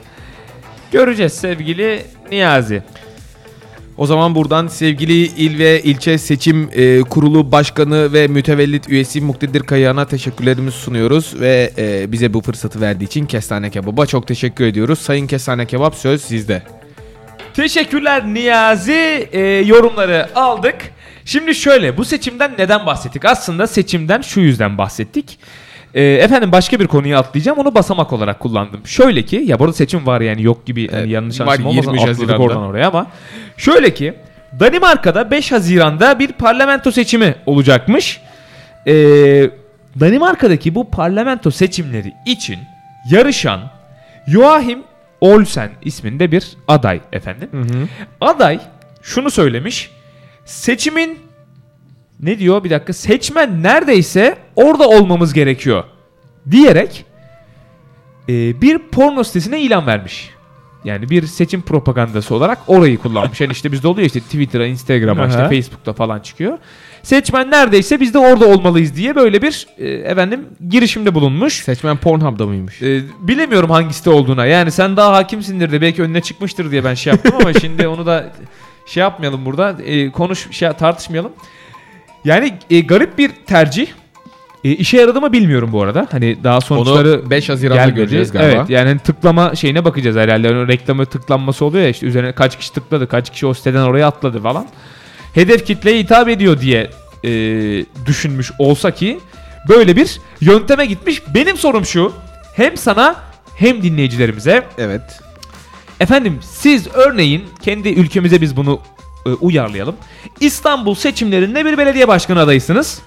[0.92, 2.82] Göreceğiz sevgili Niyazi.
[4.00, 9.60] O zaman buradan sevgili il ve ilçe seçim e, kurulu başkanı ve mütevellit üyesi Muktedir
[9.60, 14.98] Kayağan'a teşekkürlerimizi sunuyoruz ve e, bize bu fırsatı verdiği için Kestane Kebap'a çok teşekkür ediyoruz.
[14.98, 16.62] Sayın Kestane Kebap söz sizde.
[17.54, 19.28] Teşekkürler Niyazi.
[19.32, 20.76] Ee, yorumları aldık.
[21.24, 23.24] Şimdi şöyle bu seçimden neden bahsettik?
[23.24, 25.38] Aslında seçimden şu yüzden bahsettik.
[25.94, 28.86] Ee, efendim başka bir konuyu atlayacağım onu basamak olarak kullandım.
[28.86, 31.90] Şöyle ki ya burada seçim var yani yok gibi hani Evet, yanlış var anlaşılma olmasın
[31.90, 32.42] 23 atladık Haziran'da.
[32.42, 33.06] oradan oraya ama.
[33.56, 34.14] Şöyle ki
[34.60, 38.20] Danimarka'da 5 Haziran'da bir parlamento seçimi olacakmış.
[38.86, 38.92] Ee,
[40.00, 42.58] Danimarka'daki bu parlamento seçimleri için
[43.10, 43.60] yarışan
[44.28, 44.82] Joachim
[45.20, 47.48] Olsen isminde bir aday efendim.
[48.20, 48.60] Aday
[49.02, 49.90] şunu söylemiş.
[50.44, 51.18] Seçimin
[52.22, 55.84] ne diyor bir dakika seçmen neredeyse orada olmamız gerekiyor
[56.50, 57.04] diyerek
[58.28, 60.30] e, bir porno sitesine ilan vermiş.
[60.84, 63.40] Yani bir seçim propagandası olarak orayı kullanmış.
[63.40, 65.48] Yani işte bizde oluyor işte Twitter'a, Instagram'a, işte.
[65.48, 66.58] Facebook'ta falan çıkıyor.
[67.02, 71.54] Seçmen neredeyse biz de orada olmalıyız diye böyle bir e, efendim girişimde bulunmuş.
[71.54, 72.82] Seçmen Pornhub'da mıymış?
[72.82, 74.46] E, bilemiyorum hangisi de olduğuna.
[74.46, 78.06] Yani sen daha hakimsindir de belki önüne çıkmıştır diye ben şey yaptım ama şimdi onu
[78.06, 78.32] da
[78.86, 79.76] şey yapmayalım burada.
[79.84, 81.32] E, konuş şey tartışmayalım.
[82.24, 83.86] Yani e, garip bir tercih.
[84.64, 86.06] E, işe yaradı mı bilmiyorum bu arada.
[86.10, 87.96] Hani daha sonuçları Onu 5 Haziran'da gelmedi.
[87.96, 88.56] göreceğiz galiba.
[88.58, 90.46] Evet yani hani tıklama şeyine bakacağız herhalde.
[90.48, 94.06] Yani reklamı tıklanması oluyor ya işte üzerine kaç kişi tıkladı, kaç kişi o siteden oraya
[94.06, 94.66] atladı falan.
[95.34, 96.90] Hedef kitleye hitap ediyor diye
[97.24, 97.30] e,
[98.06, 99.20] düşünmüş olsa ki
[99.68, 101.22] böyle bir yönteme gitmiş.
[101.34, 102.12] Benim sorum şu.
[102.56, 103.16] Hem sana
[103.56, 104.66] hem dinleyicilerimize.
[104.78, 105.20] Evet.
[106.00, 108.80] Efendim siz örneğin kendi ülkemize biz bunu
[109.26, 109.96] e, uyarlayalım.
[110.40, 113.02] İstanbul seçimlerinde bir belediye başkanı adayısınız.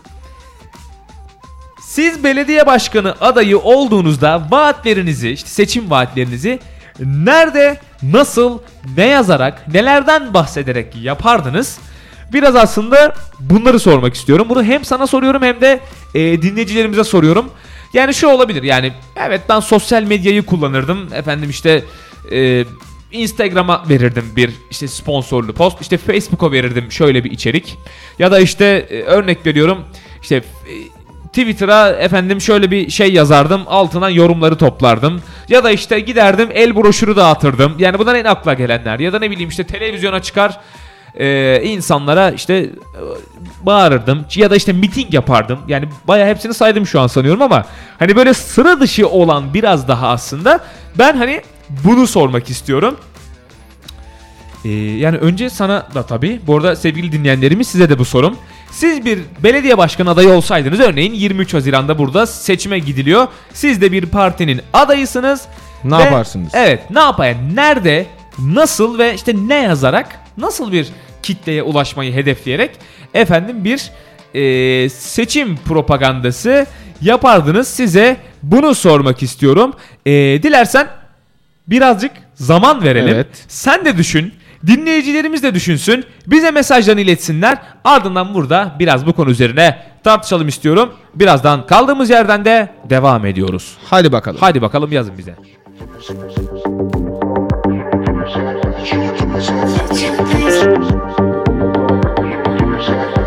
[1.82, 6.60] Siz belediye başkanı adayı olduğunuzda vaatlerinizi, işte seçim vaatlerinizi
[6.99, 8.60] nerede, nasıl,
[8.97, 11.80] ne yazarak, nelerden bahsederek yapardınız?
[12.34, 14.47] Biraz aslında bunları sormak istiyorum.
[14.49, 15.80] Bunu hem sana soruyorum hem de
[16.15, 17.52] e, dinleyicilerimize soruyorum.
[17.93, 21.13] Yani şu olabilir yani evet ben sosyal medyayı kullanırdım.
[21.13, 21.84] Efendim işte
[22.32, 22.65] e,
[23.13, 25.82] Instagram'a verirdim bir işte sponsorlu post.
[25.82, 27.78] İşte Facebook'a verirdim şöyle bir içerik.
[28.19, 29.86] Ya da işte e, örnek veriyorum
[30.21, 30.43] işte e,
[31.28, 33.62] Twitter'a efendim şöyle bir şey yazardım.
[33.67, 35.21] Altına yorumları toplardım.
[35.49, 37.76] Ya da işte giderdim el broşürü dağıtırdım.
[37.80, 38.99] Yani bunlar en akla gelenler.
[38.99, 40.60] Ya da ne bileyim işte televizyona çıkar
[41.15, 42.69] e, insanlara işte e,
[43.62, 44.26] bağırırdım.
[44.36, 45.60] Ya da işte miting yapardım.
[45.67, 47.65] Yani baya hepsini saydım şu an sanıyorum ama
[47.99, 50.60] hani böyle sıra dışı olan biraz daha aslında
[50.99, 51.41] ben hani
[51.83, 52.97] bunu sormak istiyorum.
[54.65, 56.39] Ee, yani önce sana da tabii.
[56.47, 58.38] Bu arada sevgili dinleyenlerimiz size de bu sorum.
[58.71, 63.27] Siz bir belediye başkanı adayı olsaydınız örneğin 23 Haziran'da burada seçime gidiliyor.
[63.53, 65.41] Siz de bir partinin adayısınız.
[65.83, 66.51] Ne Ve- yaparsınız?
[66.53, 67.38] Evet ne yapayım?
[67.55, 68.05] Nerede,
[68.39, 70.88] nasıl ve işte ne yazarak nasıl bir
[71.23, 72.71] kitleye ulaşmayı hedefleyerek
[73.13, 73.91] efendim bir
[74.33, 76.65] e, seçim propagandası
[77.01, 77.67] yapardınız.
[77.67, 79.73] Size bunu sormak istiyorum.
[80.05, 80.12] E,
[80.43, 80.88] dilersen
[81.67, 83.15] birazcık zaman verelim.
[83.15, 83.45] Evet.
[83.47, 84.34] Sen de düşün.
[84.67, 86.06] Dinleyicilerimiz de düşünsün.
[86.28, 87.58] Bize mesajlarını iletsinler.
[87.84, 90.93] Ardından burada biraz bu konu üzerine tartışalım istiyorum.
[91.15, 93.78] Birazdan kaldığımız yerden de devam ediyoruz.
[93.86, 94.38] Hadi bakalım.
[94.39, 95.36] Hadi bakalım yazın bize.
[103.15, 103.22] You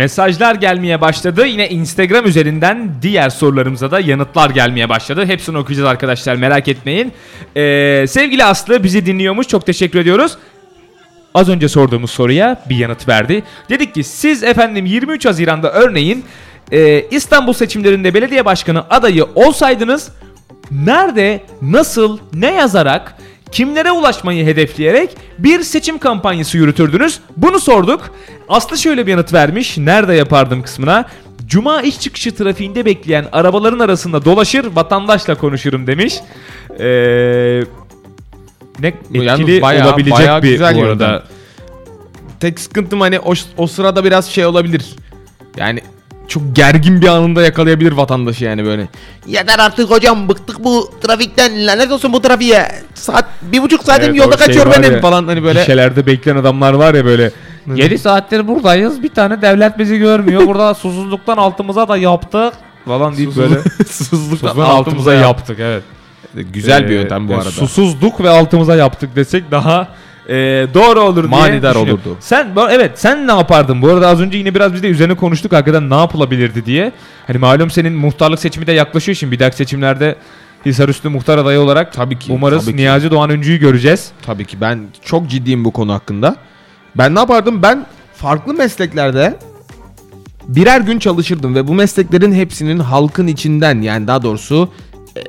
[0.00, 1.46] mesajlar gelmeye başladı.
[1.46, 5.26] Yine Instagram üzerinden diğer sorularımıza da yanıtlar gelmeye başladı.
[5.26, 7.12] Hepsini okuyacağız arkadaşlar merak etmeyin.
[7.56, 9.48] Ee, sevgili Aslı bizi dinliyormuş.
[9.48, 10.38] Çok teşekkür ediyoruz.
[11.34, 13.42] Az önce sorduğumuz soruya bir yanıt verdi.
[13.68, 16.24] Dedik ki siz efendim 23 Haziran'da örneğin
[16.72, 20.10] e, İstanbul seçimlerinde belediye başkanı adayı olsaydınız
[20.70, 23.16] nerede, nasıl, ne yazarak,
[23.52, 27.20] kimlere ulaşmayı hedefleyerek bir seçim kampanyası yürütürdünüz?
[27.36, 28.10] Bunu sorduk.
[28.48, 29.78] Aslı şöyle bir yanıt vermiş.
[29.78, 31.04] Nerede yapardım kısmına.
[31.46, 36.14] Cuma iş çıkışı trafiğinde bekleyen arabaların arasında dolaşır, vatandaşla konuşurum demiş.
[36.78, 37.64] Eee
[38.80, 41.24] ne yalnız etkili bayağı- olabilecek bayağı bir güzel bu arada.
[42.40, 44.84] Tek sıkıntım hani o, o sırada biraz şey olabilir.
[45.56, 45.80] Yani
[46.30, 48.88] çok gergin bir anında yakalayabilir vatandaşı yani böyle.
[49.26, 52.68] Yeter artık hocam bıktık bu trafikten lanet olsun bu trafiğe.
[52.94, 55.60] Saat bir buçuk saatim Evet, yolda o şey kaçıyor var benim ya, falan hani böyle.
[55.60, 57.30] Gişelerde bekleyen adamlar var ya böyle
[57.74, 62.52] 7 saattir buradayız bir tane devlet bizi görmüyor burada susuzluktan altımıza da yaptık
[62.84, 63.54] falan deyip böyle
[63.86, 65.82] Susuzluktan susuzluktan altımıza yaptık evet.
[66.34, 67.50] Güzel bir Ee, yöntem bu yani arada.
[67.50, 69.88] Susuzduk ve altımıza yaptık desek daha
[70.28, 70.34] e,
[70.74, 72.02] doğru olur diye Manidar düşünüyorum.
[72.06, 72.16] olurdu.
[72.20, 73.82] Sen evet sen ne yapardın?
[73.82, 76.92] Bu arada az önce yine biraz biz de üzerine konuştuk hakikaten ne yapılabilirdi diye.
[77.26, 80.16] Hani malum senin muhtarlık seçimi de yaklaşıyor şimdi bir dahaki seçimlerde
[80.66, 82.76] Hisarüstü muhtar adayı olarak Tabii ki, umarız tabii ki.
[82.76, 84.10] Niyazi Doğan Öncü'yü göreceğiz.
[84.22, 86.36] Tabii ki ben çok ciddiyim bu konu hakkında.
[86.94, 87.62] Ben ne yapardım?
[87.62, 89.38] Ben farklı mesleklerde
[90.48, 94.68] birer gün çalışırdım ve bu mesleklerin hepsinin halkın içinden yani daha doğrusu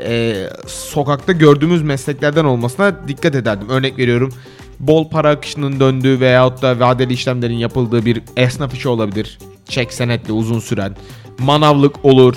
[0.06, 0.36] e,
[0.68, 3.70] sokakta gördüğümüz mesleklerden olmasına dikkat ederdim.
[3.70, 4.34] Örnek veriyorum
[4.82, 9.40] bol para akışının döndüğü veyahut da vadeli işlemlerin yapıldığı bir esnaf işi olabilir.
[9.66, 10.96] Çek senetli uzun süren.
[11.40, 12.36] Manavlık olur,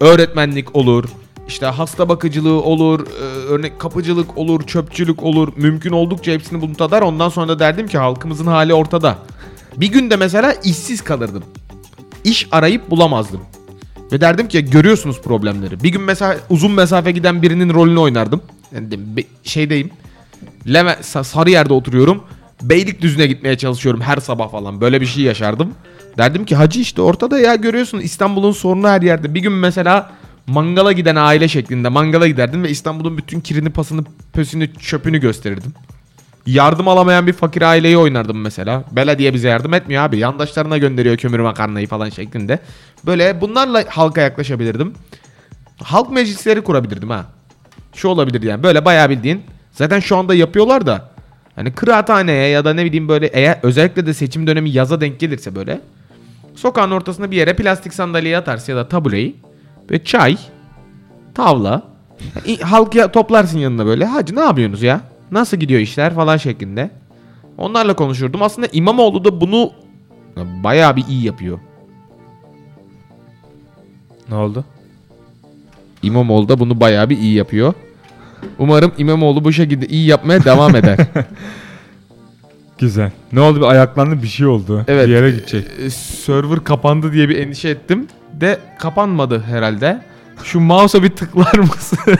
[0.00, 1.04] öğretmenlik olur,
[1.48, 5.52] işte hasta bakıcılığı olur, e, örnek kapıcılık olur, çöpçülük olur.
[5.56, 7.02] Mümkün oldukça hepsini bulut atar.
[7.02, 9.18] Ondan sonra da derdim ki halkımızın hali ortada.
[9.76, 11.44] Bir günde mesela işsiz kalırdım.
[12.24, 13.40] İş arayıp bulamazdım.
[14.12, 15.82] Ve derdim ki görüyorsunuz problemleri.
[15.82, 18.42] Bir gün mesela uzun mesafe giden birinin rolünü oynardım.
[18.74, 18.88] Yani
[19.42, 19.90] şeydeyim.
[20.72, 22.24] Leve, Sa- Sarıyer'de oturuyorum.
[22.62, 24.80] Beylikdüzü'ne gitmeye çalışıyorum her sabah falan.
[24.80, 25.74] Böyle bir şey yaşardım.
[26.18, 29.34] Derdim ki hacı işte ortada ya görüyorsun İstanbul'un sorunu her yerde.
[29.34, 30.10] Bir gün mesela
[30.46, 35.72] mangala giden aile şeklinde mangala giderdim ve İstanbul'un bütün kirini pasını pösünü çöpünü gösterirdim.
[36.46, 38.84] Yardım alamayan bir fakir aileyi oynardım mesela.
[38.92, 40.18] Belediye bize yardım etmiyor abi.
[40.18, 42.58] Yandaşlarına gönderiyor kömür makarnayı falan şeklinde.
[43.06, 44.94] Böyle bunlarla halka yaklaşabilirdim.
[45.82, 47.26] Halk meclisleri kurabilirdim ha.
[47.94, 49.42] Şu olabilir yani böyle bayağı bildiğin.
[49.76, 51.08] Zaten şu anda yapıyorlar da.
[51.56, 55.54] Hani kıraathaneye ya da ne bileyim böyle eğer özellikle de seçim dönemi yaza denk gelirse
[55.54, 55.80] böyle.
[56.54, 59.36] Sokağın ortasında bir yere plastik sandalyeyi atarsın ya da tabureyi.
[59.90, 60.36] Ve çay,
[61.34, 61.82] tavla.
[62.46, 64.04] İ- Halkı toplarsın yanına böyle.
[64.04, 65.00] Hacı ne yapıyorsunuz ya?
[65.30, 66.90] Nasıl gidiyor işler falan şeklinde.
[67.58, 68.42] Onlarla konuşurdum.
[68.42, 69.72] Aslında İmamoğlu da bunu
[70.36, 71.58] bayağı bir iyi yapıyor.
[74.28, 74.64] Ne oldu?
[76.02, 77.74] İmamoğlu da bunu bayağı bir iyi yapıyor.
[78.58, 80.98] Umarım İmamoğlu bu şekilde iyi yapmaya devam eder.
[82.78, 83.10] Güzel.
[83.32, 84.84] Ne oldu bir ayaklandı bir şey oldu.
[84.88, 85.06] Evet.
[85.08, 85.64] Bir yere gidecek.
[85.84, 88.06] Ee, server kapandı diye bir endişe ettim.
[88.32, 90.02] De kapanmadı herhalde.
[90.44, 91.98] Şu mouse'a bir tıklar mısın?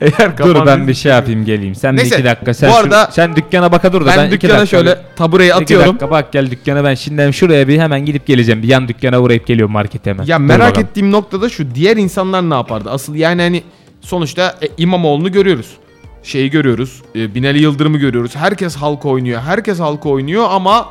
[0.00, 1.74] Eğer Dur ben bir şey yapayım geleyim.
[1.74, 2.54] Sen Neyse, iki dakika.
[2.54, 4.90] Sen, bu şu- arada- sen dükkana baka dur da ben, Ben, iki dükkana dakika şöyle
[4.90, 5.88] bir- tabureyi iki atıyorum.
[5.88, 8.62] dakika bak gel dükkana ben şimdi şuraya bir hemen gidip geleceğim.
[8.62, 10.24] Bir yan dükkana uğrayıp geliyorum markete hemen.
[10.24, 10.86] Ya Dur merak bakalım.
[10.88, 12.90] ettiğim noktada şu diğer insanlar ne yapardı?
[12.90, 13.62] Asıl yani hani
[14.00, 15.76] sonuçta e, İmamoğlu'nu görüyoruz.
[16.22, 17.02] Şeyi görüyoruz.
[17.14, 18.36] E, Binali Yıldırım'ı görüyoruz.
[18.36, 19.40] Herkes halka oynuyor.
[19.40, 20.88] Herkes halka oynuyor ama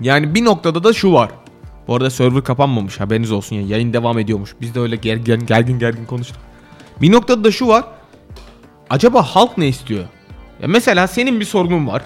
[0.00, 1.30] yani bir noktada da şu var.
[1.88, 3.62] Bu arada server kapanmamış haberiniz olsun ya.
[3.62, 4.54] Yayın devam ediyormuş.
[4.60, 6.36] Biz de öyle gergin gergin gergin konuştuk.
[7.00, 7.84] Bir noktada da şu var.
[8.90, 10.04] Acaba halk ne istiyor?
[10.62, 12.02] Ya mesela senin bir sorunun var.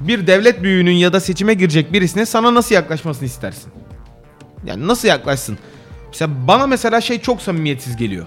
[0.00, 3.72] Bir devlet büyüğünün ya da seçime girecek birisine sana nasıl yaklaşmasını istersin?
[4.64, 5.58] Yani nasıl yaklaşsın?
[6.06, 8.26] Mesela bana mesela şey çok samimiyetsiz geliyor.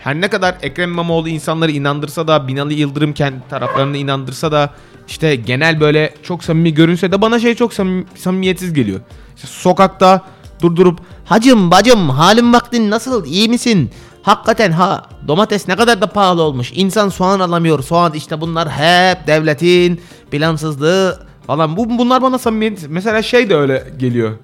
[0.00, 4.70] Her ne kadar Ekrem İmamoğlu insanları inandırsa da Binali Yıldırım kendi taraflarını inandırsa da
[5.08, 9.00] işte genel böyle çok samimi görünse de bana şey çok samimi- samimiyetsiz geliyor.
[9.36, 10.22] İşte sokakta
[10.62, 13.90] durdurup Hacım bacım halin vaktin nasıl iyi misin?
[14.22, 16.72] Hakikaten ha domates ne kadar da pahalı olmuş.
[16.74, 17.82] İnsan soğan alamıyor.
[17.82, 23.92] Soğan işte bunlar hep devletin plansızlığı falan bu bunlar bana samimiyet mesela şey de öyle
[23.98, 24.38] geliyor.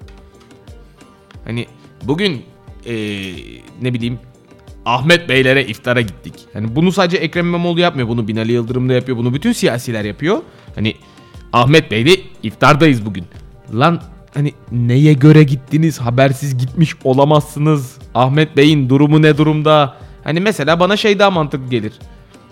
[1.45, 1.67] Hani
[2.03, 2.43] bugün
[2.85, 3.33] eee,
[3.81, 4.19] ne bileyim
[4.87, 6.33] Ahmet Beylere iftara gittik.
[6.53, 8.07] Hani bunu sadece Ekrem İmamoğlu yapmıyor.
[8.07, 9.17] Bunu Binali Yıldırım da yapıyor.
[9.17, 10.37] Bunu bütün siyasiler yapıyor.
[10.75, 10.95] Hani
[11.53, 13.25] Ahmet Bey'le iftardayız bugün.
[13.73, 14.01] Lan
[14.33, 15.99] hani neye göre gittiniz?
[15.99, 17.97] Habersiz gitmiş olamazsınız.
[18.15, 19.95] Ahmet Bey'in durumu ne durumda?
[20.23, 21.93] Hani mesela bana şey daha mantıklı gelir.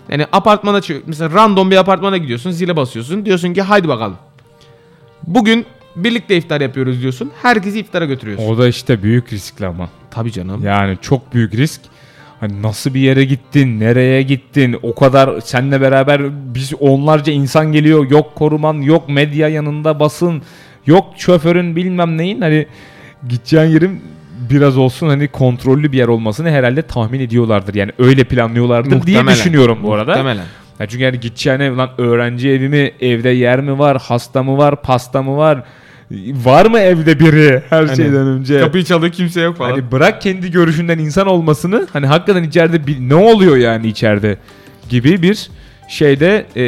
[0.08, 3.24] Yani apartmana çık mesela random bir apartmana gidiyorsun, zile basıyorsun.
[3.26, 4.16] Diyorsun ki haydi bakalım.
[5.26, 7.32] Bugün birlikte iftar yapıyoruz diyorsun.
[7.42, 8.46] Herkesi iftara götürüyorsun.
[8.46, 9.88] O da işte büyük riskli ama.
[10.10, 10.64] Tabii canım.
[10.64, 11.80] Yani çok büyük risk.
[12.40, 16.22] Hani nasıl bir yere gittin, nereye gittin, o kadar seninle beraber
[16.54, 20.42] biz onlarca insan geliyor, yok koruman, yok medya yanında basın,
[20.86, 22.66] yok şoförün bilmem neyin hani
[23.28, 24.02] gideceğin yerin
[24.50, 27.74] biraz olsun hani kontrollü bir yer olmasını herhalde tahmin ediyorlardır.
[27.74, 29.34] Yani öyle planlıyorlardır diye Muhtemelen.
[29.34, 30.10] düşünüyorum bu arada.
[30.10, 30.44] Muhtemelen.
[30.80, 34.58] Ya çünkü yani gideceğin ev lan öğrenci evi mi, evde yer mi var, hasta mı
[34.58, 35.64] var, pasta mı var?
[36.44, 38.60] Var mı evde biri her Hani şeyden önce?
[38.60, 39.70] Kapıyı çalıyor kimse yok falan.
[39.70, 44.36] Hani bırak kendi görüşünden insan olmasını hani hakikaten içeride bir, ne oluyor yani içeride
[44.88, 45.50] gibi bir
[45.88, 46.62] şeyde e,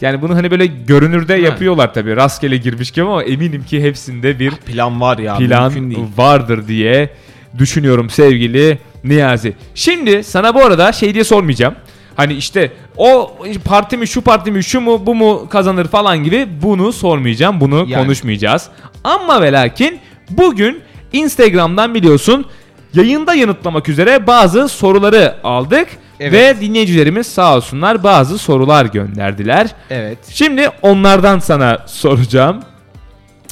[0.00, 4.50] yani bunu hani böyle görünürde yapıyorlar tabii rastgele girmiş gibi ama eminim ki hepsinde bir
[4.50, 5.36] plan var ya.
[5.36, 5.72] plan
[6.16, 7.10] vardır diye
[7.58, 9.52] düşünüyorum sevgili Niyazi.
[9.74, 11.74] Şimdi sana bu arada şey diye sormayacağım.
[12.16, 16.48] Hani işte o parti mi şu parti mi şu mu bu mu kazanır falan gibi
[16.62, 17.60] bunu sormayacağım.
[17.60, 18.02] Bunu Yani.
[18.04, 18.68] konuşmayacağız.
[19.04, 19.98] Ama ve lakin
[20.30, 20.80] bugün
[21.12, 22.46] Instagram'dan biliyorsun
[22.94, 25.88] yayında yanıtlamak üzere bazı soruları aldık.
[26.20, 26.32] Evet.
[26.32, 29.68] Ve dinleyicilerimiz sağ olsunlar bazı sorular gönderdiler.
[29.90, 30.18] Evet.
[30.30, 32.62] Şimdi onlardan sana soracağım.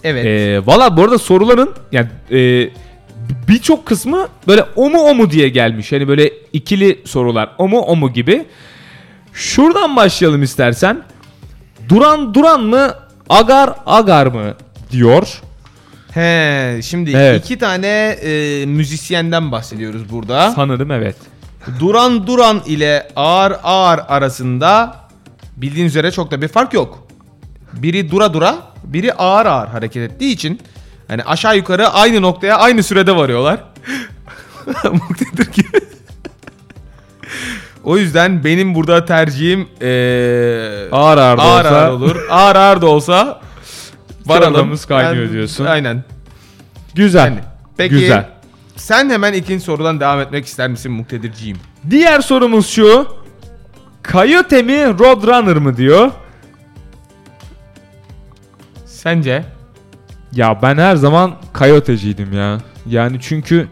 [0.05, 0.27] Evet.
[0.27, 2.68] Ee, Valla bu arada soruların yani e,
[3.49, 5.92] birçok kısmı böyle o mu o mu diye gelmiş.
[5.92, 8.45] Hani böyle ikili sorular o mu o mu gibi.
[9.33, 11.03] Şuradan başlayalım istersen.
[11.89, 12.95] Duran Duran mı
[13.28, 14.55] Agar Agar mı
[14.91, 15.41] diyor.
[16.14, 17.45] He, şimdi Evet.
[17.45, 17.87] iki tane
[18.22, 20.51] e, müzisyenden bahsediyoruz burada.
[20.51, 21.16] Sanırım evet.
[21.80, 24.97] Duran Duran ile Ağır Ağır arasında
[25.57, 27.07] bildiğiniz üzere çok da bir fark yok.
[27.72, 28.55] Biri dura dura,
[28.85, 30.61] biri ağır ağır hareket ettiği için
[31.13, 33.61] hani aşağı yukarı aynı noktaya aynı sürede varıyorlar.
[34.93, 35.69] Muktedir gibi.
[37.85, 42.17] o yüzden benim burada tercihim eee Ağır ağır da ağır olsa- ağır olur.
[42.31, 43.41] Ağır ağır da olsa
[44.27, 44.77] varalım.
[44.89, 45.65] Kaynıyor Ben- diyorsun.
[45.65, 46.05] Aynen.
[46.95, 47.25] Güzel.
[47.27, 47.39] Yani,
[47.77, 48.29] peki Güzel.
[48.77, 51.59] sen hemen ikinci sorudan devam etmek ister misin Muktedirciğim?
[51.91, 53.07] Diğer sorumuz şu.
[54.13, 56.11] Coyote mi Roadrunner mı diyor.
[58.87, 59.45] Sence?
[60.35, 62.59] Ya ben her zaman Coyote'ciydim ya.
[62.87, 63.68] Yani çünkü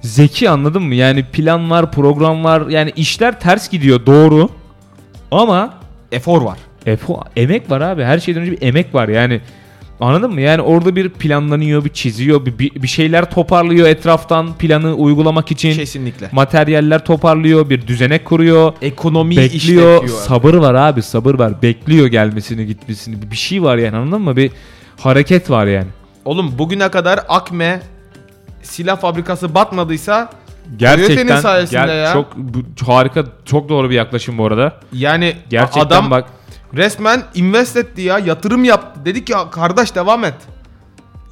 [0.00, 0.94] zeki anladın mı?
[0.94, 2.68] Yani plan var, program var.
[2.68, 4.48] Yani işler ters gidiyor doğru.
[5.30, 5.74] Ama
[6.12, 6.58] Efor var.
[6.86, 8.04] efo, emek var abi.
[8.04, 9.40] Her şeyden önce bir emek var yani.
[10.00, 10.40] Anladın mı?
[10.40, 15.72] Yani orada bir planlanıyor, bir çiziyor, bir, bir şeyler toparlıyor etraftan planı uygulamak için.
[15.74, 16.28] Kesinlikle.
[16.32, 18.72] Materyaller toparlıyor, bir düzenek kuruyor.
[18.82, 19.94] Ekonomiyi bekliyor.
[20.02, 20.20] işletiyor.
[20.20, 21.62] Sabır var abi, sabır var.
[21.62, 23.30] Bekliyor gelmesini, gitmesini.
[23.30, 24.36] Bir şey var yani anladın mı?
[24.36, 24.50] Bir
[25.00, 25.86] hareket var yani.
[26.24, 27.80] Oğlum bugüne kadar Akme
[28.62, 30.30] silah fabrikası batmadıysa
[30.76, 32.12] Gerçekten sayesinde ya.
[32.12, 32.58] çok bu,
[32.92, 34.80] harika, çok doğru bir yaklaşım bu arada.
[34.92, 36.24] yani Gerçekten adam bak
[36.74, 39.00] resmen invest etti ya yatırım yaptı.
[39.04, 40.34] Dedi ki kardeş devam et.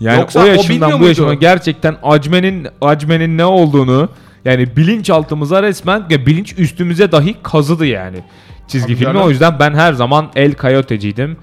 [0.00, 1.08] yani Yoksa o o bu muydu?
[1.08, 4.08] yaşıma gerçekten acmenin acmenin ne olduğunu
[4.44, 8.18] yani bilinçaltımıza resmen ya bilinç üstümüze dahi kazıdı yani
[8.68, 9.12] çizgi Tabii filmi.
[9.12, 9.26] canım.
[9.26, 11.36] O yüzden ben her zaman El Coyote'ciydim.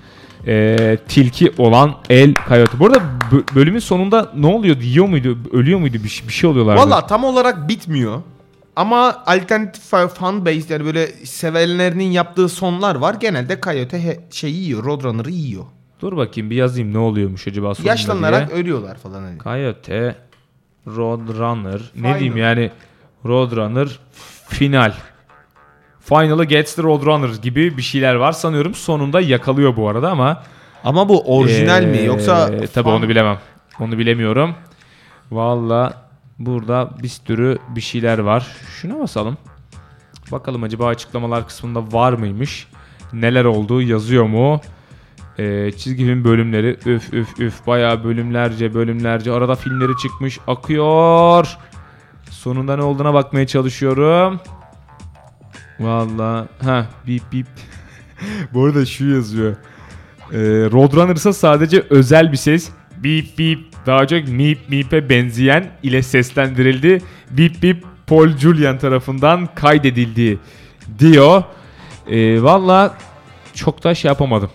[0.47, 2.79] Ee, tilki olan El Coyote.
[2.79, 4.77] Bu arada bö- bölümün sonunda ne oluyor?
[4.81, 5.37] Yiyor muydu?
[5.53, 5.97] Ölüyor muydu?
[6.03, 6.81] Bir, şey- bir şey oluyorlardı.
[6.81, 8.21] Valla tam olarak bitmiyor.
[8.75, 9.83] Ama alternatif
[10.13, 13.13] fan base yani böyle sevenlerinin yaptığı sonlar var.
[13.19, 15.63] Genelde Coyote he, şeyi yiyor, Roadrunner'ı yiyor.
[16.01, 18.59] Dur bakayım bir yazayım ne oluyormuş acaba sonunda Yaşlanarak diye.
[18.61, 19.37] ölüyorlar falan hani.
[19.39, 20.15] Coyote
[20.87, 22.19] Roadrunner ne Final.
[22.19, 22.71] diyeyim yani
[23.25, 23.99] Roadrunner
[24.47, 24.93] final.
[26.09, 28.73] Final'ı gets the Roadrunner gibi bir şeyler var sanıyorum.
[28.73, 30.43] Sonunda yakalıyor bu arada ama
[30.83, 33.37] Ama bu orijinal mi Ee, yoksa tabii onu bilemem.
[33.79, 34.55] Onu bilemiyorum.
[35.31, 35.93] Valla
[36.39, 38.47] burada bir sürü bir şeyler var.
[38.81, 39.37] Şuna basalım.
[40.31, 42.67] Bakalım acaba açıklamalar kısmında var mıymış?
[43.13, 44.61] Neler olduğu yazıyor mu?
[45.39, 51.57] Ee, çizgi film bölümleri üf üf üf bayağı bölümlerce bölümlerce arada filmleri çıkmış akıyor.
[52.29, 54.39] Sonunda ne olduğuna bakmaya çalışıyorum.
[55.79, 57.47] Valla ha bip bip.
[58.53, 59.51] Bu arada şu yazıyor.
[60.31, 60.37] Ee,
[60.71, 62.69] Roadrunner ise sadece özel bir ses.
[62.97, 67.01] Bip bip daha çok mip mip'e benzeyen ile seslendirildi.
[67.31, 70.39] Bip bip Paul Julian tarafından kaydedildi
[70.99, 71.43] diyor.
[72.07, 72.97] Ee, Valla
[73.53, 74.49] çok da şey yapamadım.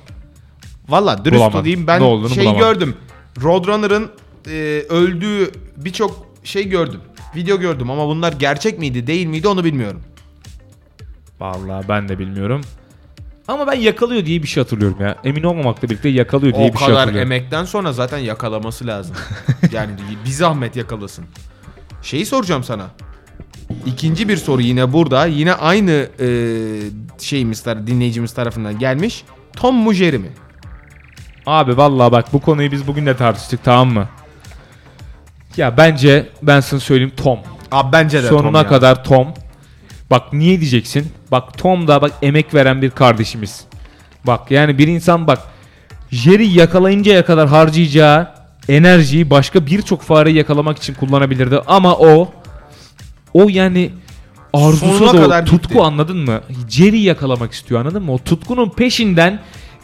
[0.89, 1.61] Valla dürüst Bulamadım.
[1.61, 2.59] olayım ben Ne şey bulamadım.
[2.59, 2.95] gördüm.
[3.43, 4.11] Roadrunner'ın
[4.51, 7.01] e, öldüğü birçok şey gördüm.
[7.37, 10.01] Video gördüm ama bunlar gerçek miydi değil miydi onu bilmiyorum.
[11.41, 12.61] Vallahi ben de bilmiyorum.
[13.49, 15.17] Ama ben yakalıyor diye bir şey hatırlıyorum ya.
[15.25, 17.33] Emin olmamakla birlikte yakalıyor diye o bir şey kadar hatırlıyorum.
[17.33, 19.17] emekten sonra zaten yakalaması lazım.
[19.73, 19.91] yani
[20.27, 21.25] bir zahmet yakalasın.
[22.03, 22.87] Şeyi soracağım sana.
[23.87, 25.27] İkinci bir soru yine burada.
[25.27, 26.29] Yine aynı e,
[27.19, 29.25] şeyimiz tar- dinleyicimiz tarafından gelmiş.
[29.57, 30.29] Tom mu Jerry mi?
[31.47, 34.09] Abi vallahi bak bu konuyu biz bugün de tartıştık tamam mı?
[35.57, 37.39] Ya bence ben sana söyleyeyim Tom.
[37.73, 38.67] Abi bence de Tom Sonuna ya.
[38.67, 39.29] kadar Tom.
[40.11, 41.13] Bak niye diyeceksin?
[41.31, 43.65] Bak Tom da bak emek veren bir kardeşimiz.
[44.27, 45.39] Bak yani bir insan bak
[46.11, 48.29] Jerry yakalayıncaya kadar harcayacağı
[48.69, 52.33] enerjiyi başka birçok fareyi yakalamak için kullanabilirdi ama o
[53.35, 53.91] o yani
[54.53, 55.83] arzusu da o kadar tutku gitti.
[55.83, 56.41] anladın mı?
[56.69, 58.13] Jerry yakalamak istiyor anladın mı?
[58.13, 59.41] O tutkunun peşinden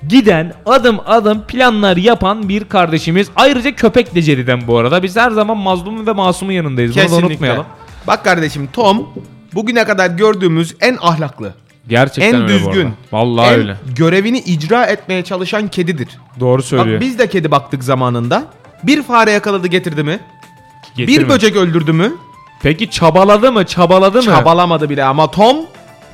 [0.09, 3.29] giden adım adım planlar yapan bir kardeşimiz.
[3.37, 5.03] Ayrıca köpek de Jerry'den bu arada.
[5.03, 6.91] Biz her zaman mazlumun ve masumun yanındayız.
[6.91, 7.27] Bunu da Kesinlikle.
[7.27, 7.66] unutmayalım.
[8.07, 9.09] Bak kardeşim Tom
[9.55, 11.55] bugüne kadar gördüğümüz en ahlaklı,
[11.88, 12.94] Gerçekten en öyle bu düzgün, arada.
[13.12, 13.76] Vallahi en öyle.
[13.96, 16.09] görevini icra etmeye çalışan kedidir.
[16.40, 16.94] Doğru söylüyor.
[16.96, 18.44] Bak biz de kedi baktık zamanında.
[18.82, 20.20] Bir fare yakaladı getirdi mi?
[20.96, 21.24] Getirme.
[21.24, 22.12] Bir böcek öldürdü mü?
[22.62, 23.66] Peki çabaladı mı?
[23.66, 24.22] Çabaladı mı?
[24.24, 25.57] Çabalamadı bile ama Tom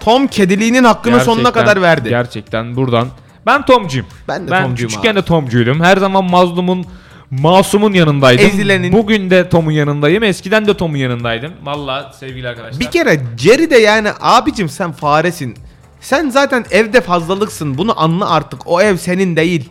[0.01, 2.09] Tom kediliğinin hakkını sonuna Gerçekten- kadar verdi.
[2.09, 3.09] Gerçekten buradan.
[3.47, 4.07] Ben Tomcuyum.
[4.29, 5.17] Ben de ben Tomcuyum küçükken abi.
[5.17, 5.81] de Tomcuydum.
[5.81, 6.87] Her zaman mazlumun
[7.31, 8.47] masumun yanındaydım.
[8.47, 10.23] Ezilenin- Bugün de Tom'un yanındayım.
[10.23, 11.53] Eskiden de Tom'un yanındaydım.
[11.65, 12.81] Vallahi sevgili arkadaşlar.
[12.81, 15.55] Bir kere Jerry de yani abicim sen faresin.
[16.01, 17.79] Sen zaten evde fazlalıksın.
[17.79, 18.61] Bunu anla artık.
[18.67, 19.69] O ev senin değil.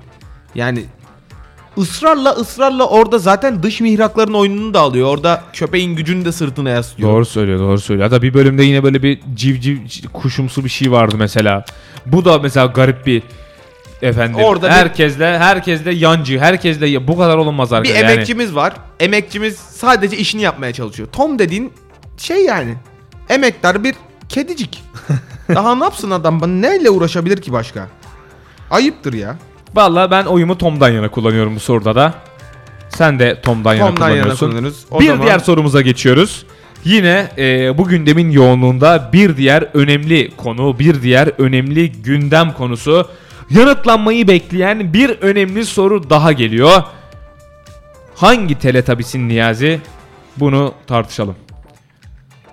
[0.55, 0.83] Yani
[1.77, 5.07] ısrarla ısrarla orada zaten dış mihrakların oyununu da alıyor.
[5.07, 7.09] Orada köpeğin gücünü de sırtına yaslıyor.
[7.09, 8.09] Doğru söylüyor, doğru söylüyor.
[8.09, 9.77] Hatta bir bölümde yine böyle bir civciv
[10.13, 11.65] kuşumsu bir şey vardı mesela.
[12.05, 13.23] Bu da mesela garip bir
[14.01, 14.43] efendim.
[14.43, 18.01] Orada bir- herkesle herkesle yancı, herkesle bu kadar olunmaz Bir arkadaşlar.
[18.03, 18.73] Yani emekçimiz var.
[18.99, 21.09] Emekçimiz sadece işini yapmaya çalışıyor.
[21.11, 21.73] Tom dediğin
[22.17, 22.75] şey yani.
[23.29, 23.95] Emektar bir
[24.29, 24.83] kedicik.
[25.55, 26.41] Daha ne yapsın adam?
[26.41, 27.87] Bana Neyle uğraşabilir ki başka?
[28.71, 29.35] Ayıptır ya.
[29.75, 32.13] Vallahi ben oyumu Tom'dan yana kullanıyorum bu soruda da.
[32.89, 34.49] Sen de Tom'dan, yana Tom'dan yana kullanıyorsun.
[34.51, 34.85] kullanırız.
[34.91, 36.45] O bir zaman- diğer sorumuza geçiyoruz.
[36.83, 43.09] Yine e, bu gündemin yoğunluğunda bir diğer önemli konu, bir diğer önemli gündem konusu
[43.49, 46.83] yanıtlanmayı bekleyen bir önemli soru daha geliyor.
[48.15, 49.79] Hangi teletabisin Niyazi?
[50.37, 51.35] Bunu tartışalım.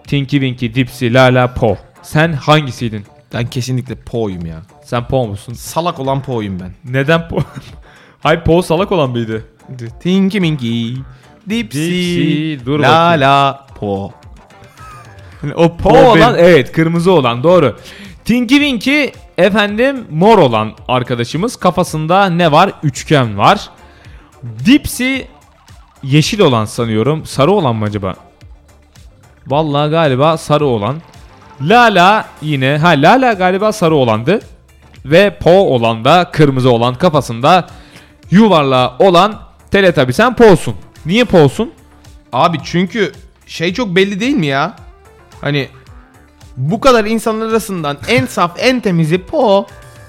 [0.07, 1.77] Tinky Winky, Dipsy, Lala, Po.
[2.03, 3.05] Sen hangisiydin?
[3.35, 4.63] Ben kesinlikle Po'yum ya.
[4.85, 5.53] Sen Po musun?
[5.53, 6.73] Salak olan Po'yum ben.
[6.85, 7.39] Neden Po?
[8.21, 9.45] Hayır Po salak olan mıydı?
[10.03, 10.95] Tinky Minky.
[11.49, 11.79] Dipsy.
[11.79, 13.21] Dipsy, dur la bakayım.
[13.21, 14.13] la Po.
[15.55, 17.77] O Po olan evet kırmızı olan doğru.
[18.25, 19.07] Tinky Winky
[19.39, 22.73] efendim mor olan arkadaşımız kafasında ne var?
[22.83, 23.71] Üçgen var.
[24.67, 25.17] Dipsy
[26.03, 27.27] yeşil olan sanıyorum.
[27.27, 28.15] Sarı olan mı acaba?
[29.47, 30.97] Vallahi galiba sarı olan.
[31.61, 34.41] Lala yine ha Lala galiba sarı olandı.
[35.05, 37.67] Ve Po olan da kırmızı olan kafasında
[38.31, 40.75] yuvarlağı olan Teletubby sen Po'sun.
[41.07, 41.73] Niye Po'sun?
[42.33, 43.13] Abi çünkü
[43.47, 44.77] şey çok belli değil mi ya?
[45.41, 45.69] Hani
[46.57, 49.67] bu kadar insanlar arasından en saf en temizi Po.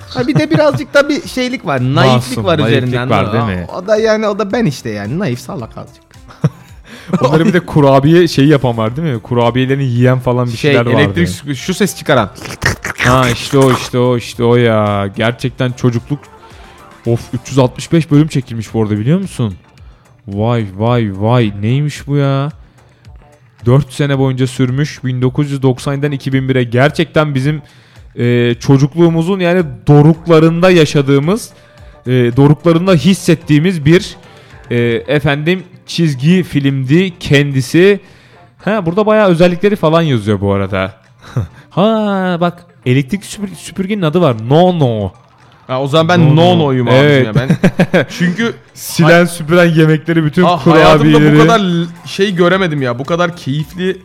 [0.10, 1.82] Ha bir de birazcık da bir şeylik var.
[1.82, 3.10] Naiflik Masum, var naiflik üzerinden.
[3.10, 3.68] var değil mi?
[3.76, 5.20] O da yani o da ben işte yani.
[5.20, 6.04] Naif salak azıcık.
[7.22, 9.22] Onları bir de kurabiye şeyi yapan var değil mi?
[9.22, 10.98] Kurabiyelerini yiyen falan bir Şey şeyler vardı.
[11.02, 12.30] elektrik süpür- şu ses çıkaran.
[12.98, 15.08] Ha işte o işte o işte o ya.
[15.16, 16.20] Gerçekten çocukluk.
[17.08, 19.56] Of 365 bölüm çekilmiş bu arada biliyor musun?
[20.28, 22.50] Vay vay vay neymiş bu ya?
[23.66, 27.62] 4 sene boyunca sürmüş 1990'dan 2001'e gerçekten bizim
[28.16, 31.50] e, çocukluğumuzun yani doruklarında yaşadığımız
[32.08, 34.16] e, doruklarında hissettiğimiz bir
[34.72, 38.00] e, efendim çizgi filmdi kendisi.
[38.58, 40.94] Ha burada bayağı özellikleri falan yazıyor bu arada.
[41.70, 44.36] ha bak elektrik süpür- süpürgenin adı var.
[44.50, 45.14] No No.
[45.68, 46.60] Ha, o zaman ben no.
[46.60, 47.26] no no'yum Evet.
[47.26, 47.50] ya ben.
[48.10, 51.36] Çünkü Silen süpüren yemekleri bütün hayatımda kurabiyeleri.
[51.36, 51.62] bu kadar
[52.06, 53.00] şey göremedim ya.
[53.00, 54.02] Bu kadar keyifli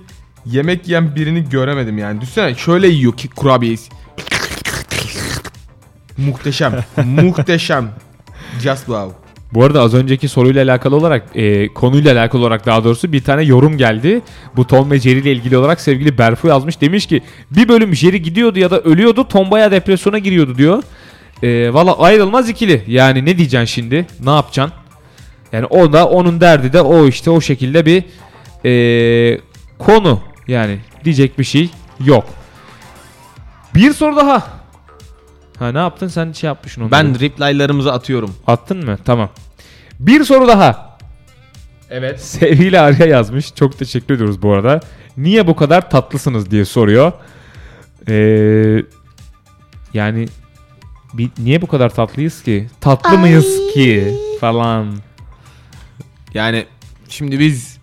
[0.47, 2.21] yemek yiyen birini göremedim yani.
[2.21, 3.79] Düşünsene şöyle yiyor ki kurabiyeyi.
[6.19, 6.85] Muhteşem.
[7.05, 7.91] Muhteşem.
[8.63, 9.17] Just wow.
[9.55, 13.43] Bu arada az önceki soruyla alakalı olarak e, konuyla alakalı olarak daha doğrusu bir tane
[13.43, 14.21] yorum geldi.
[14.57, 16.81] Bu Tom ve Jerry ile ilgili olarak sevgili Berfu yazmış.
[16.81, 20.83] Demiş ki bir bölüm Jerry gidiyordu ya da ölüyordu Tom bayağı depresyona giriyordu diyor.
[21.43, 22.85] E, Valla ayrılmaz ikili.
[22.87, 24.07] Yani ne diyeceksin şimdi?
[24.25, 24.75] Ne yapacaksın?
[25.53, 28.05] Yani o da onun derdi de o işte o şekilde bir
[28.65, 29.41] e,
[29.79, 30.21] konu.
[30.49, 31.71] Yani diyecek bir şey
[32.05, 32.25] yok.
[33.75, 34.47] Bir soru daha.
[35.59, 36.91] Ha ne yaptın sen şey yapmışsın onu.
[36.91, 38.35] Ben reply'larımızı atıyorum.
[38.47, 38.99] Attın mı?
[39.05, 39.29] Tamam.
[40.01, 40.99] Bir soru daha.
[41.91, 42.21] Evet.
[42.25, 43.55] Sevgili Arya yazmış.
[43.55, 44.81] Çok teşekkür ediyoruz bu arada.
[45.17, 47.13] Niye bu kadar tatlısınız diye soruyor.
[48.09, 48.85] Ee,
[49.95, 50.29] yani
[51.13, 52.67] bir, niye bu kadar tatlıyız ki?
[52.81, 54.17] Tatlı mıyız ki?
[54.41, 54.97] Falan.
[56.35, 56.67] Yani
[57.09, 57.79] şimdi biz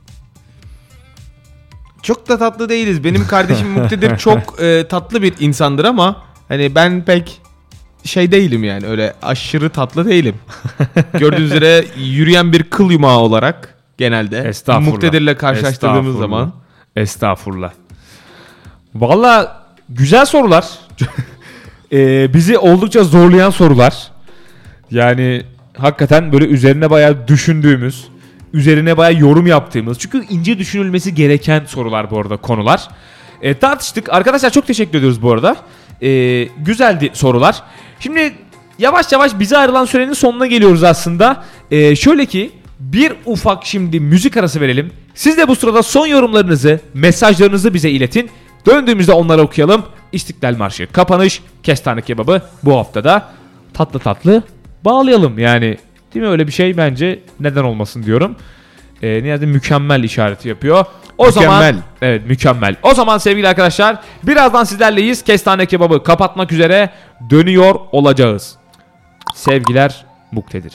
[2.01, 3.03] çok da tatlı değiliz.
[3.03, 7.41] Benim kardeşim Muktedir çok e, tatlı bir insandır ama hani ben pek
[8.03, 10.35] şey değilim yani öyle aşırı tatlı değilim.
[11.13, 14.91] Gördüğünüz üzere yürüyen bir kıl yumağı olarak genelde Estağfurullah.
[14.91, 16.19] Muktedir'le karşılaştırdığımız Estağfurullah.
[16.19, 16.53] zaman
[16.95, 17.71] Estağfurullah.
[18.95, 20.65] Valla güzel sorular.
[21.91, 24.11] Ee, bizi oldukça zorlayan sorular.
[24.91, 25.43] Yani
[25.77, 28.07] hakikaten böyle üzerine bayağı düşündüğümüz,
[28.53, 29.99] üzerine bayağı yorum yaptığımız.
[29.99, 32.87] Çünkü ince düşünülmesi gereken sorular bu arada konular.
[33.41, 34.13] Ee, tartıştık.
[34.13, 35.55] Arkadaşlar çok teşekkür ediyoruz bu arada.
[36.01, 37.63] Ee, güzeldi sorular.
[37.99, 38.33] Şimdi
[38.79, 41.43] yavaş yavaş bize ayrılan sürenin sonuna geliyoruz aslında.
[41.71, 44.91] Ee, şöyle ki bir ufak şimdi müzik arası verelim.
[45.15, 48.29] Siz de bu sırada son yorumlarınızı, mesajlarınızı bize iletin.
[48.65, 49.85] Döndüğümüzde onları okuyalım.
[50.11, 53.29] İstiklal Marşı, kapanış, kestane kebabı bu haftada
[53.73, 54.43] tatlı tatlı
[54.85, 55.39] bağlayalım.
[55.39, 55.77] Yani
[56.13, 58.35] değil mi öyle bir şey bence neden olmasın diyorum.
[59.01, 60.85] Ee, Niyazi mükemmel işareti yapıyor.
[61.17, 61.83] O zaman Mükemmel.
[62.01, 62.75] evet mükemmel.
[62.83, 65.23] O zaman sevgili arkadaşlar birazdan sizlerleyiz.
[65.23, 66.89] Kestane kebabı kapatmak üzere
[67.29, 68.55] dönüyor olacağız.
[69.35, 70.73] Sevgiler muktedir.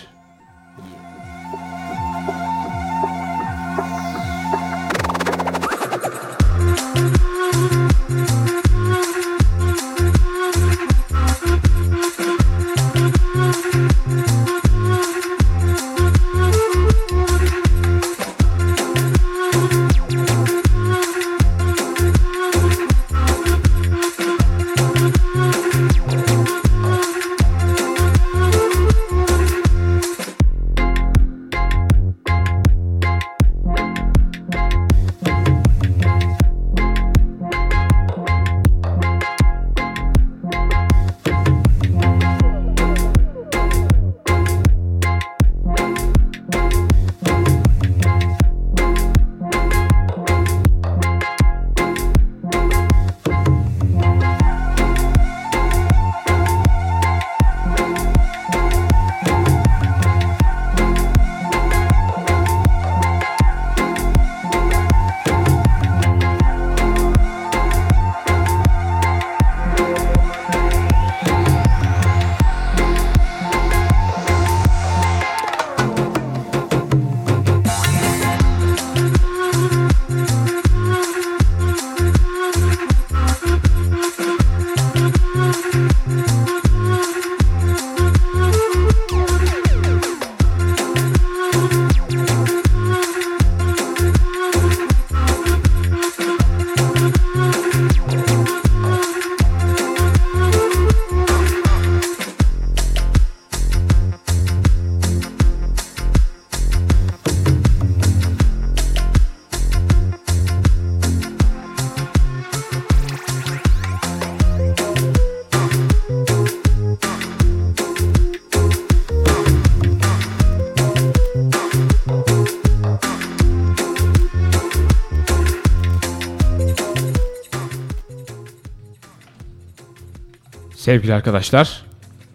[130.91, 131.83] Sevgili arkadaşlar.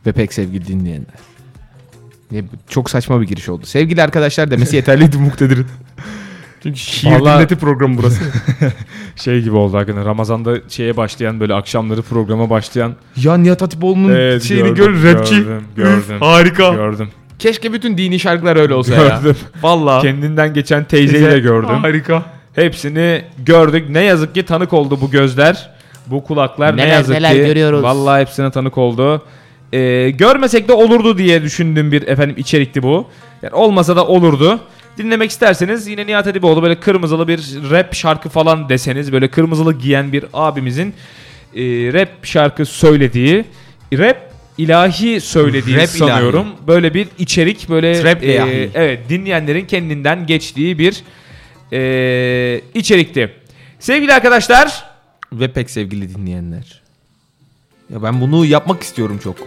[0.05, 1.15] Ve pek sevgili dinleyenler.
[2.31, 3.65] Ne, çok saçma bir giriş oldu.
[3.65, 5.65] Sevgili arkadaşlar demesi yeterliydi muktedirin.
[6.63, 8.21] Çünkü şiir Vallahi- dinleti programı burası.
[9.15, 10.05] Şey gibi oldu hakikaten.
[10.05, 12.95] Ramazan'da şeye başlayan böyle akşamları programa başlayan.
[13.17, 15.35] ya Nihat Hatipoğlu'nun Evet, şeyini gördüm, gör rapçi.
[15.35, 16.15] gördüm, gördüm.
[16.19, 16.69] Harika.
[16.73, 17.09] Gördüm.
[17.39, 19.19] Keşke bütün dini şarkılar öyle olsa ya.
[19.23, 19.35] Gördüm.
[19.61, 20.01] Valla.
[20.01, 21.69] Kendinden geçen teyzeyi de gördüm.
[21.69, 22.23] Harika.
[22.53, 23.89] Hepsini gördük.
[23.89, 25.74] Ne yazık ki tanık oldu bu gözler.
[26.07, 27.37] Bu kulaklar ne Neler yazık neler ki.
[27.37, 27.83] görüyoruz.
[27.83, 29.21] Vallahi hepsine tanık oldu.
[29.73, 33.07] Ee, görmesek de olurdu diye düşündüğüm bir efendim içerikti bu.
[33.41, 34.59] Yani olmasa da olurdu.
[34.97, 37.39] Dinlemek isterseniz yine Nihat Hatipoğlu böyle kırmızılı bir
[37.71, 40.93] rap şarkı falan deseniz böyle kırmızılı giyen bir abimizin
[41.55, 41.61] e,
[41.93, 43.45] rap şarkı söylediği
[43.93, 44.17] rap
[44.57, 46.47] ilahi söylediği Rap sanıyorum.
[46.67, 48.69] Böyle bir içerik böyle Trap e, ilahi.
[48.75, 51.03] evet dinleyenlerin kendinden geçtiği bir
[51.73, 53.31] e, içerikti.
[53.79, 54.83] Sevgili arkadaşlar
[55.39, 56.81] Ve pek sevgili dinleyenler.
[57.89, 59.37] Ya ben bunu yapmak istiyorum çok.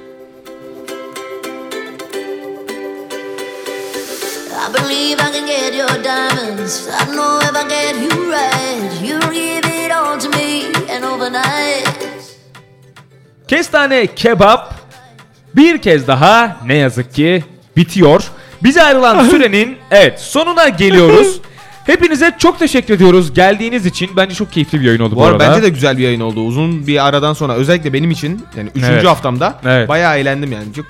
[4.68, 6.88] I believe I can get your diamonds.
[6.88, 10.62] I know if I get you right, you'll give it all to me,
[10.94, 11.88] and overnight.
[13.48, 14.74] Kestane kebap
[15.56, 17.44] bir kez daha ne yazık ki
[17.76, 18.30] bitiyor.
[18.62, 21.40] Bize ayrılan sürenin evet sonuna geliyoruz.
[21.88, 24.10] Hepinize çok teşekkür ediyoruz geldiğiniz için.
[24.16, 26.40] Bence çok keyifli bir yayın oldu bu, Bu arada bence de güzel bir yayın oldu.
[26.40, 28.84] Uzun bir aradan sonra özellikle benim için yani 3.
[28.84, 29.06] Evet.
[29.06, 29.88] haftamda Evet.
[29.88, 30.72] bayağı eğlendim yani.
[30.72, 30.86] Çok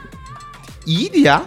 [0.86, 1.42] iyiydi ya.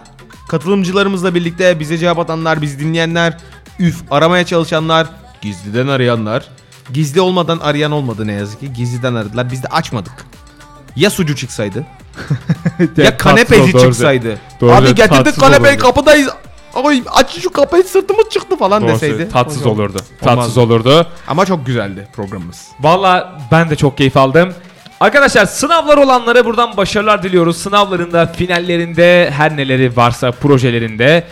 [0.48, 3.36] Katılımcılarımızla birlikte bize cevap atanlar, bizi dinleyenler,
[3.78, 5.06] üf aramaya çalışanlar,
[5.42, 6.48] gizliden arayanlar.
[6.92, 8.72] Gizli olmadan arayan olmadı ne yazık ki.
[8.72, 9.50] Gizliden aradılar.
[9.52, 10.26] Biz de açmadık.
[10.96, 11.86] Ya sucu çıksaydı?
[12.96, 14.38] ya kanepeci çıksaydı?
[14.60, 16.28] Doğru, Abi getirdik kanepeyi kapıdayız.
[16.74, 19.28] Ay aç şu kapıyı sırtımız çıktı falan Doğru deseydi.
[19.28, 19.72] Tatsız Hocam.
[19.72, 19.98] olurdu.
[20.20, 21.06] Tatsız olurdu.
[21.28, 22.68] Ama çok güzeldi programımız.
[22.80, 24.54] Valla ben de çok keyif aldım.
[25.00, 27.56] Arkadaşlar sınavlar olanlara buradan başarılar diliyoruz.
[27.56, 31.24] Sınavlarında, finallerinde, her neleri varsa projelerinde.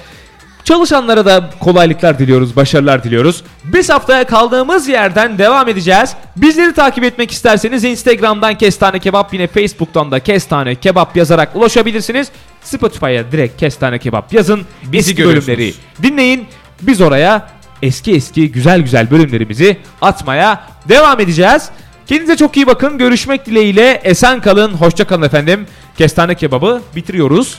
[0.64, 3.44] Çalışanlara da kolaylıklar diliyoruz, başarılar diliyoruz.
[3.64, 6.14] Biz haftaya kaldığımız yerden devam edeceğiz.
[6.36, 12.28] Bizleri takip etmek isterseniz Instagram'dan Kestane Kebap yine Facebook'tan da Kestane Kebap yazarak ulaşabilirsiniz.
[12.62, 14.62] Spotify'a direkt Kestane Kebap yazın.
[14.82, 16.46] Bizi Eski bölümleri dinleyin.
[16.82, 17.48] Biz oraya
[17.82, 21.68] eski eski güzel güzel bölümlerimizi atmaya devam edeceğiz.
[22.06, 22.98] Kendinize çok iyi bakın.
[22.98, 24.00] Görüşmek dileğiyle.
[24.04, 24.72] Esen kalın.
[24.74, 25.66] Hoşça kalın efendim.
[25.98, 27.58] Kestane kebabı bitiriyoruz.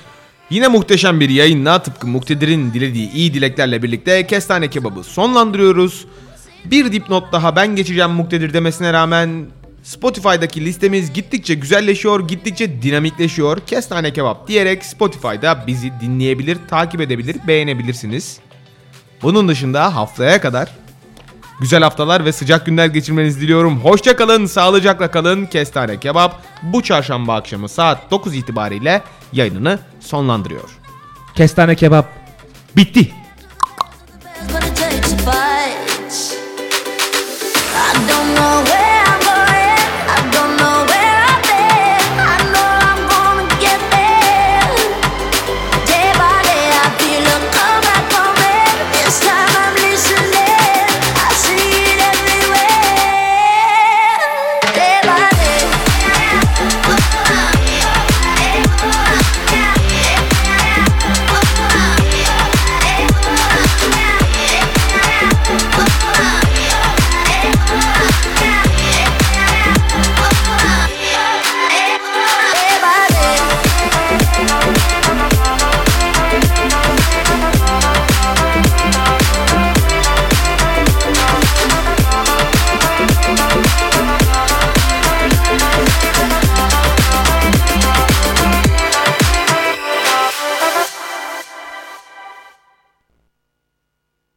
[0.51, 6.05] Yine muhteşem bir yayınla tıpkı Muktedir'in dilediği iyi dileklerle birlikte kestane kebabı sonlandırıyoruz.
[6.65, 9.45] Bir dipnot daha ben geçeceğim Muktedir demesine rağmen
[9.83, 13.59] Spotify'daki listemiz gittikçe güzelleşiyor, gittikçe dinamikleşiyor.
[13.59, 18.39] Kestane kebap diyerek Spotify'da bizi dinleyebilir, takip edebilir, beğenebilirsiniz.
[19.21, 20.69] Bunun dışında haftaya kadar
[21.61, 23.79] güzel haftalar ve sıcak günler geçirmenizi diliyorum.
[23.79, 25.45] Hoşça kalın, sağlıcakla kalın.
[25.45, 29.01] Kestane kebap bu çarşamba akşamı saat 9 itibariyle
[29.33, 30.69] yayınını sonlandırıyor.
[31.35, 32.05] Kestane kebap
[32.75, 33.20] bitti.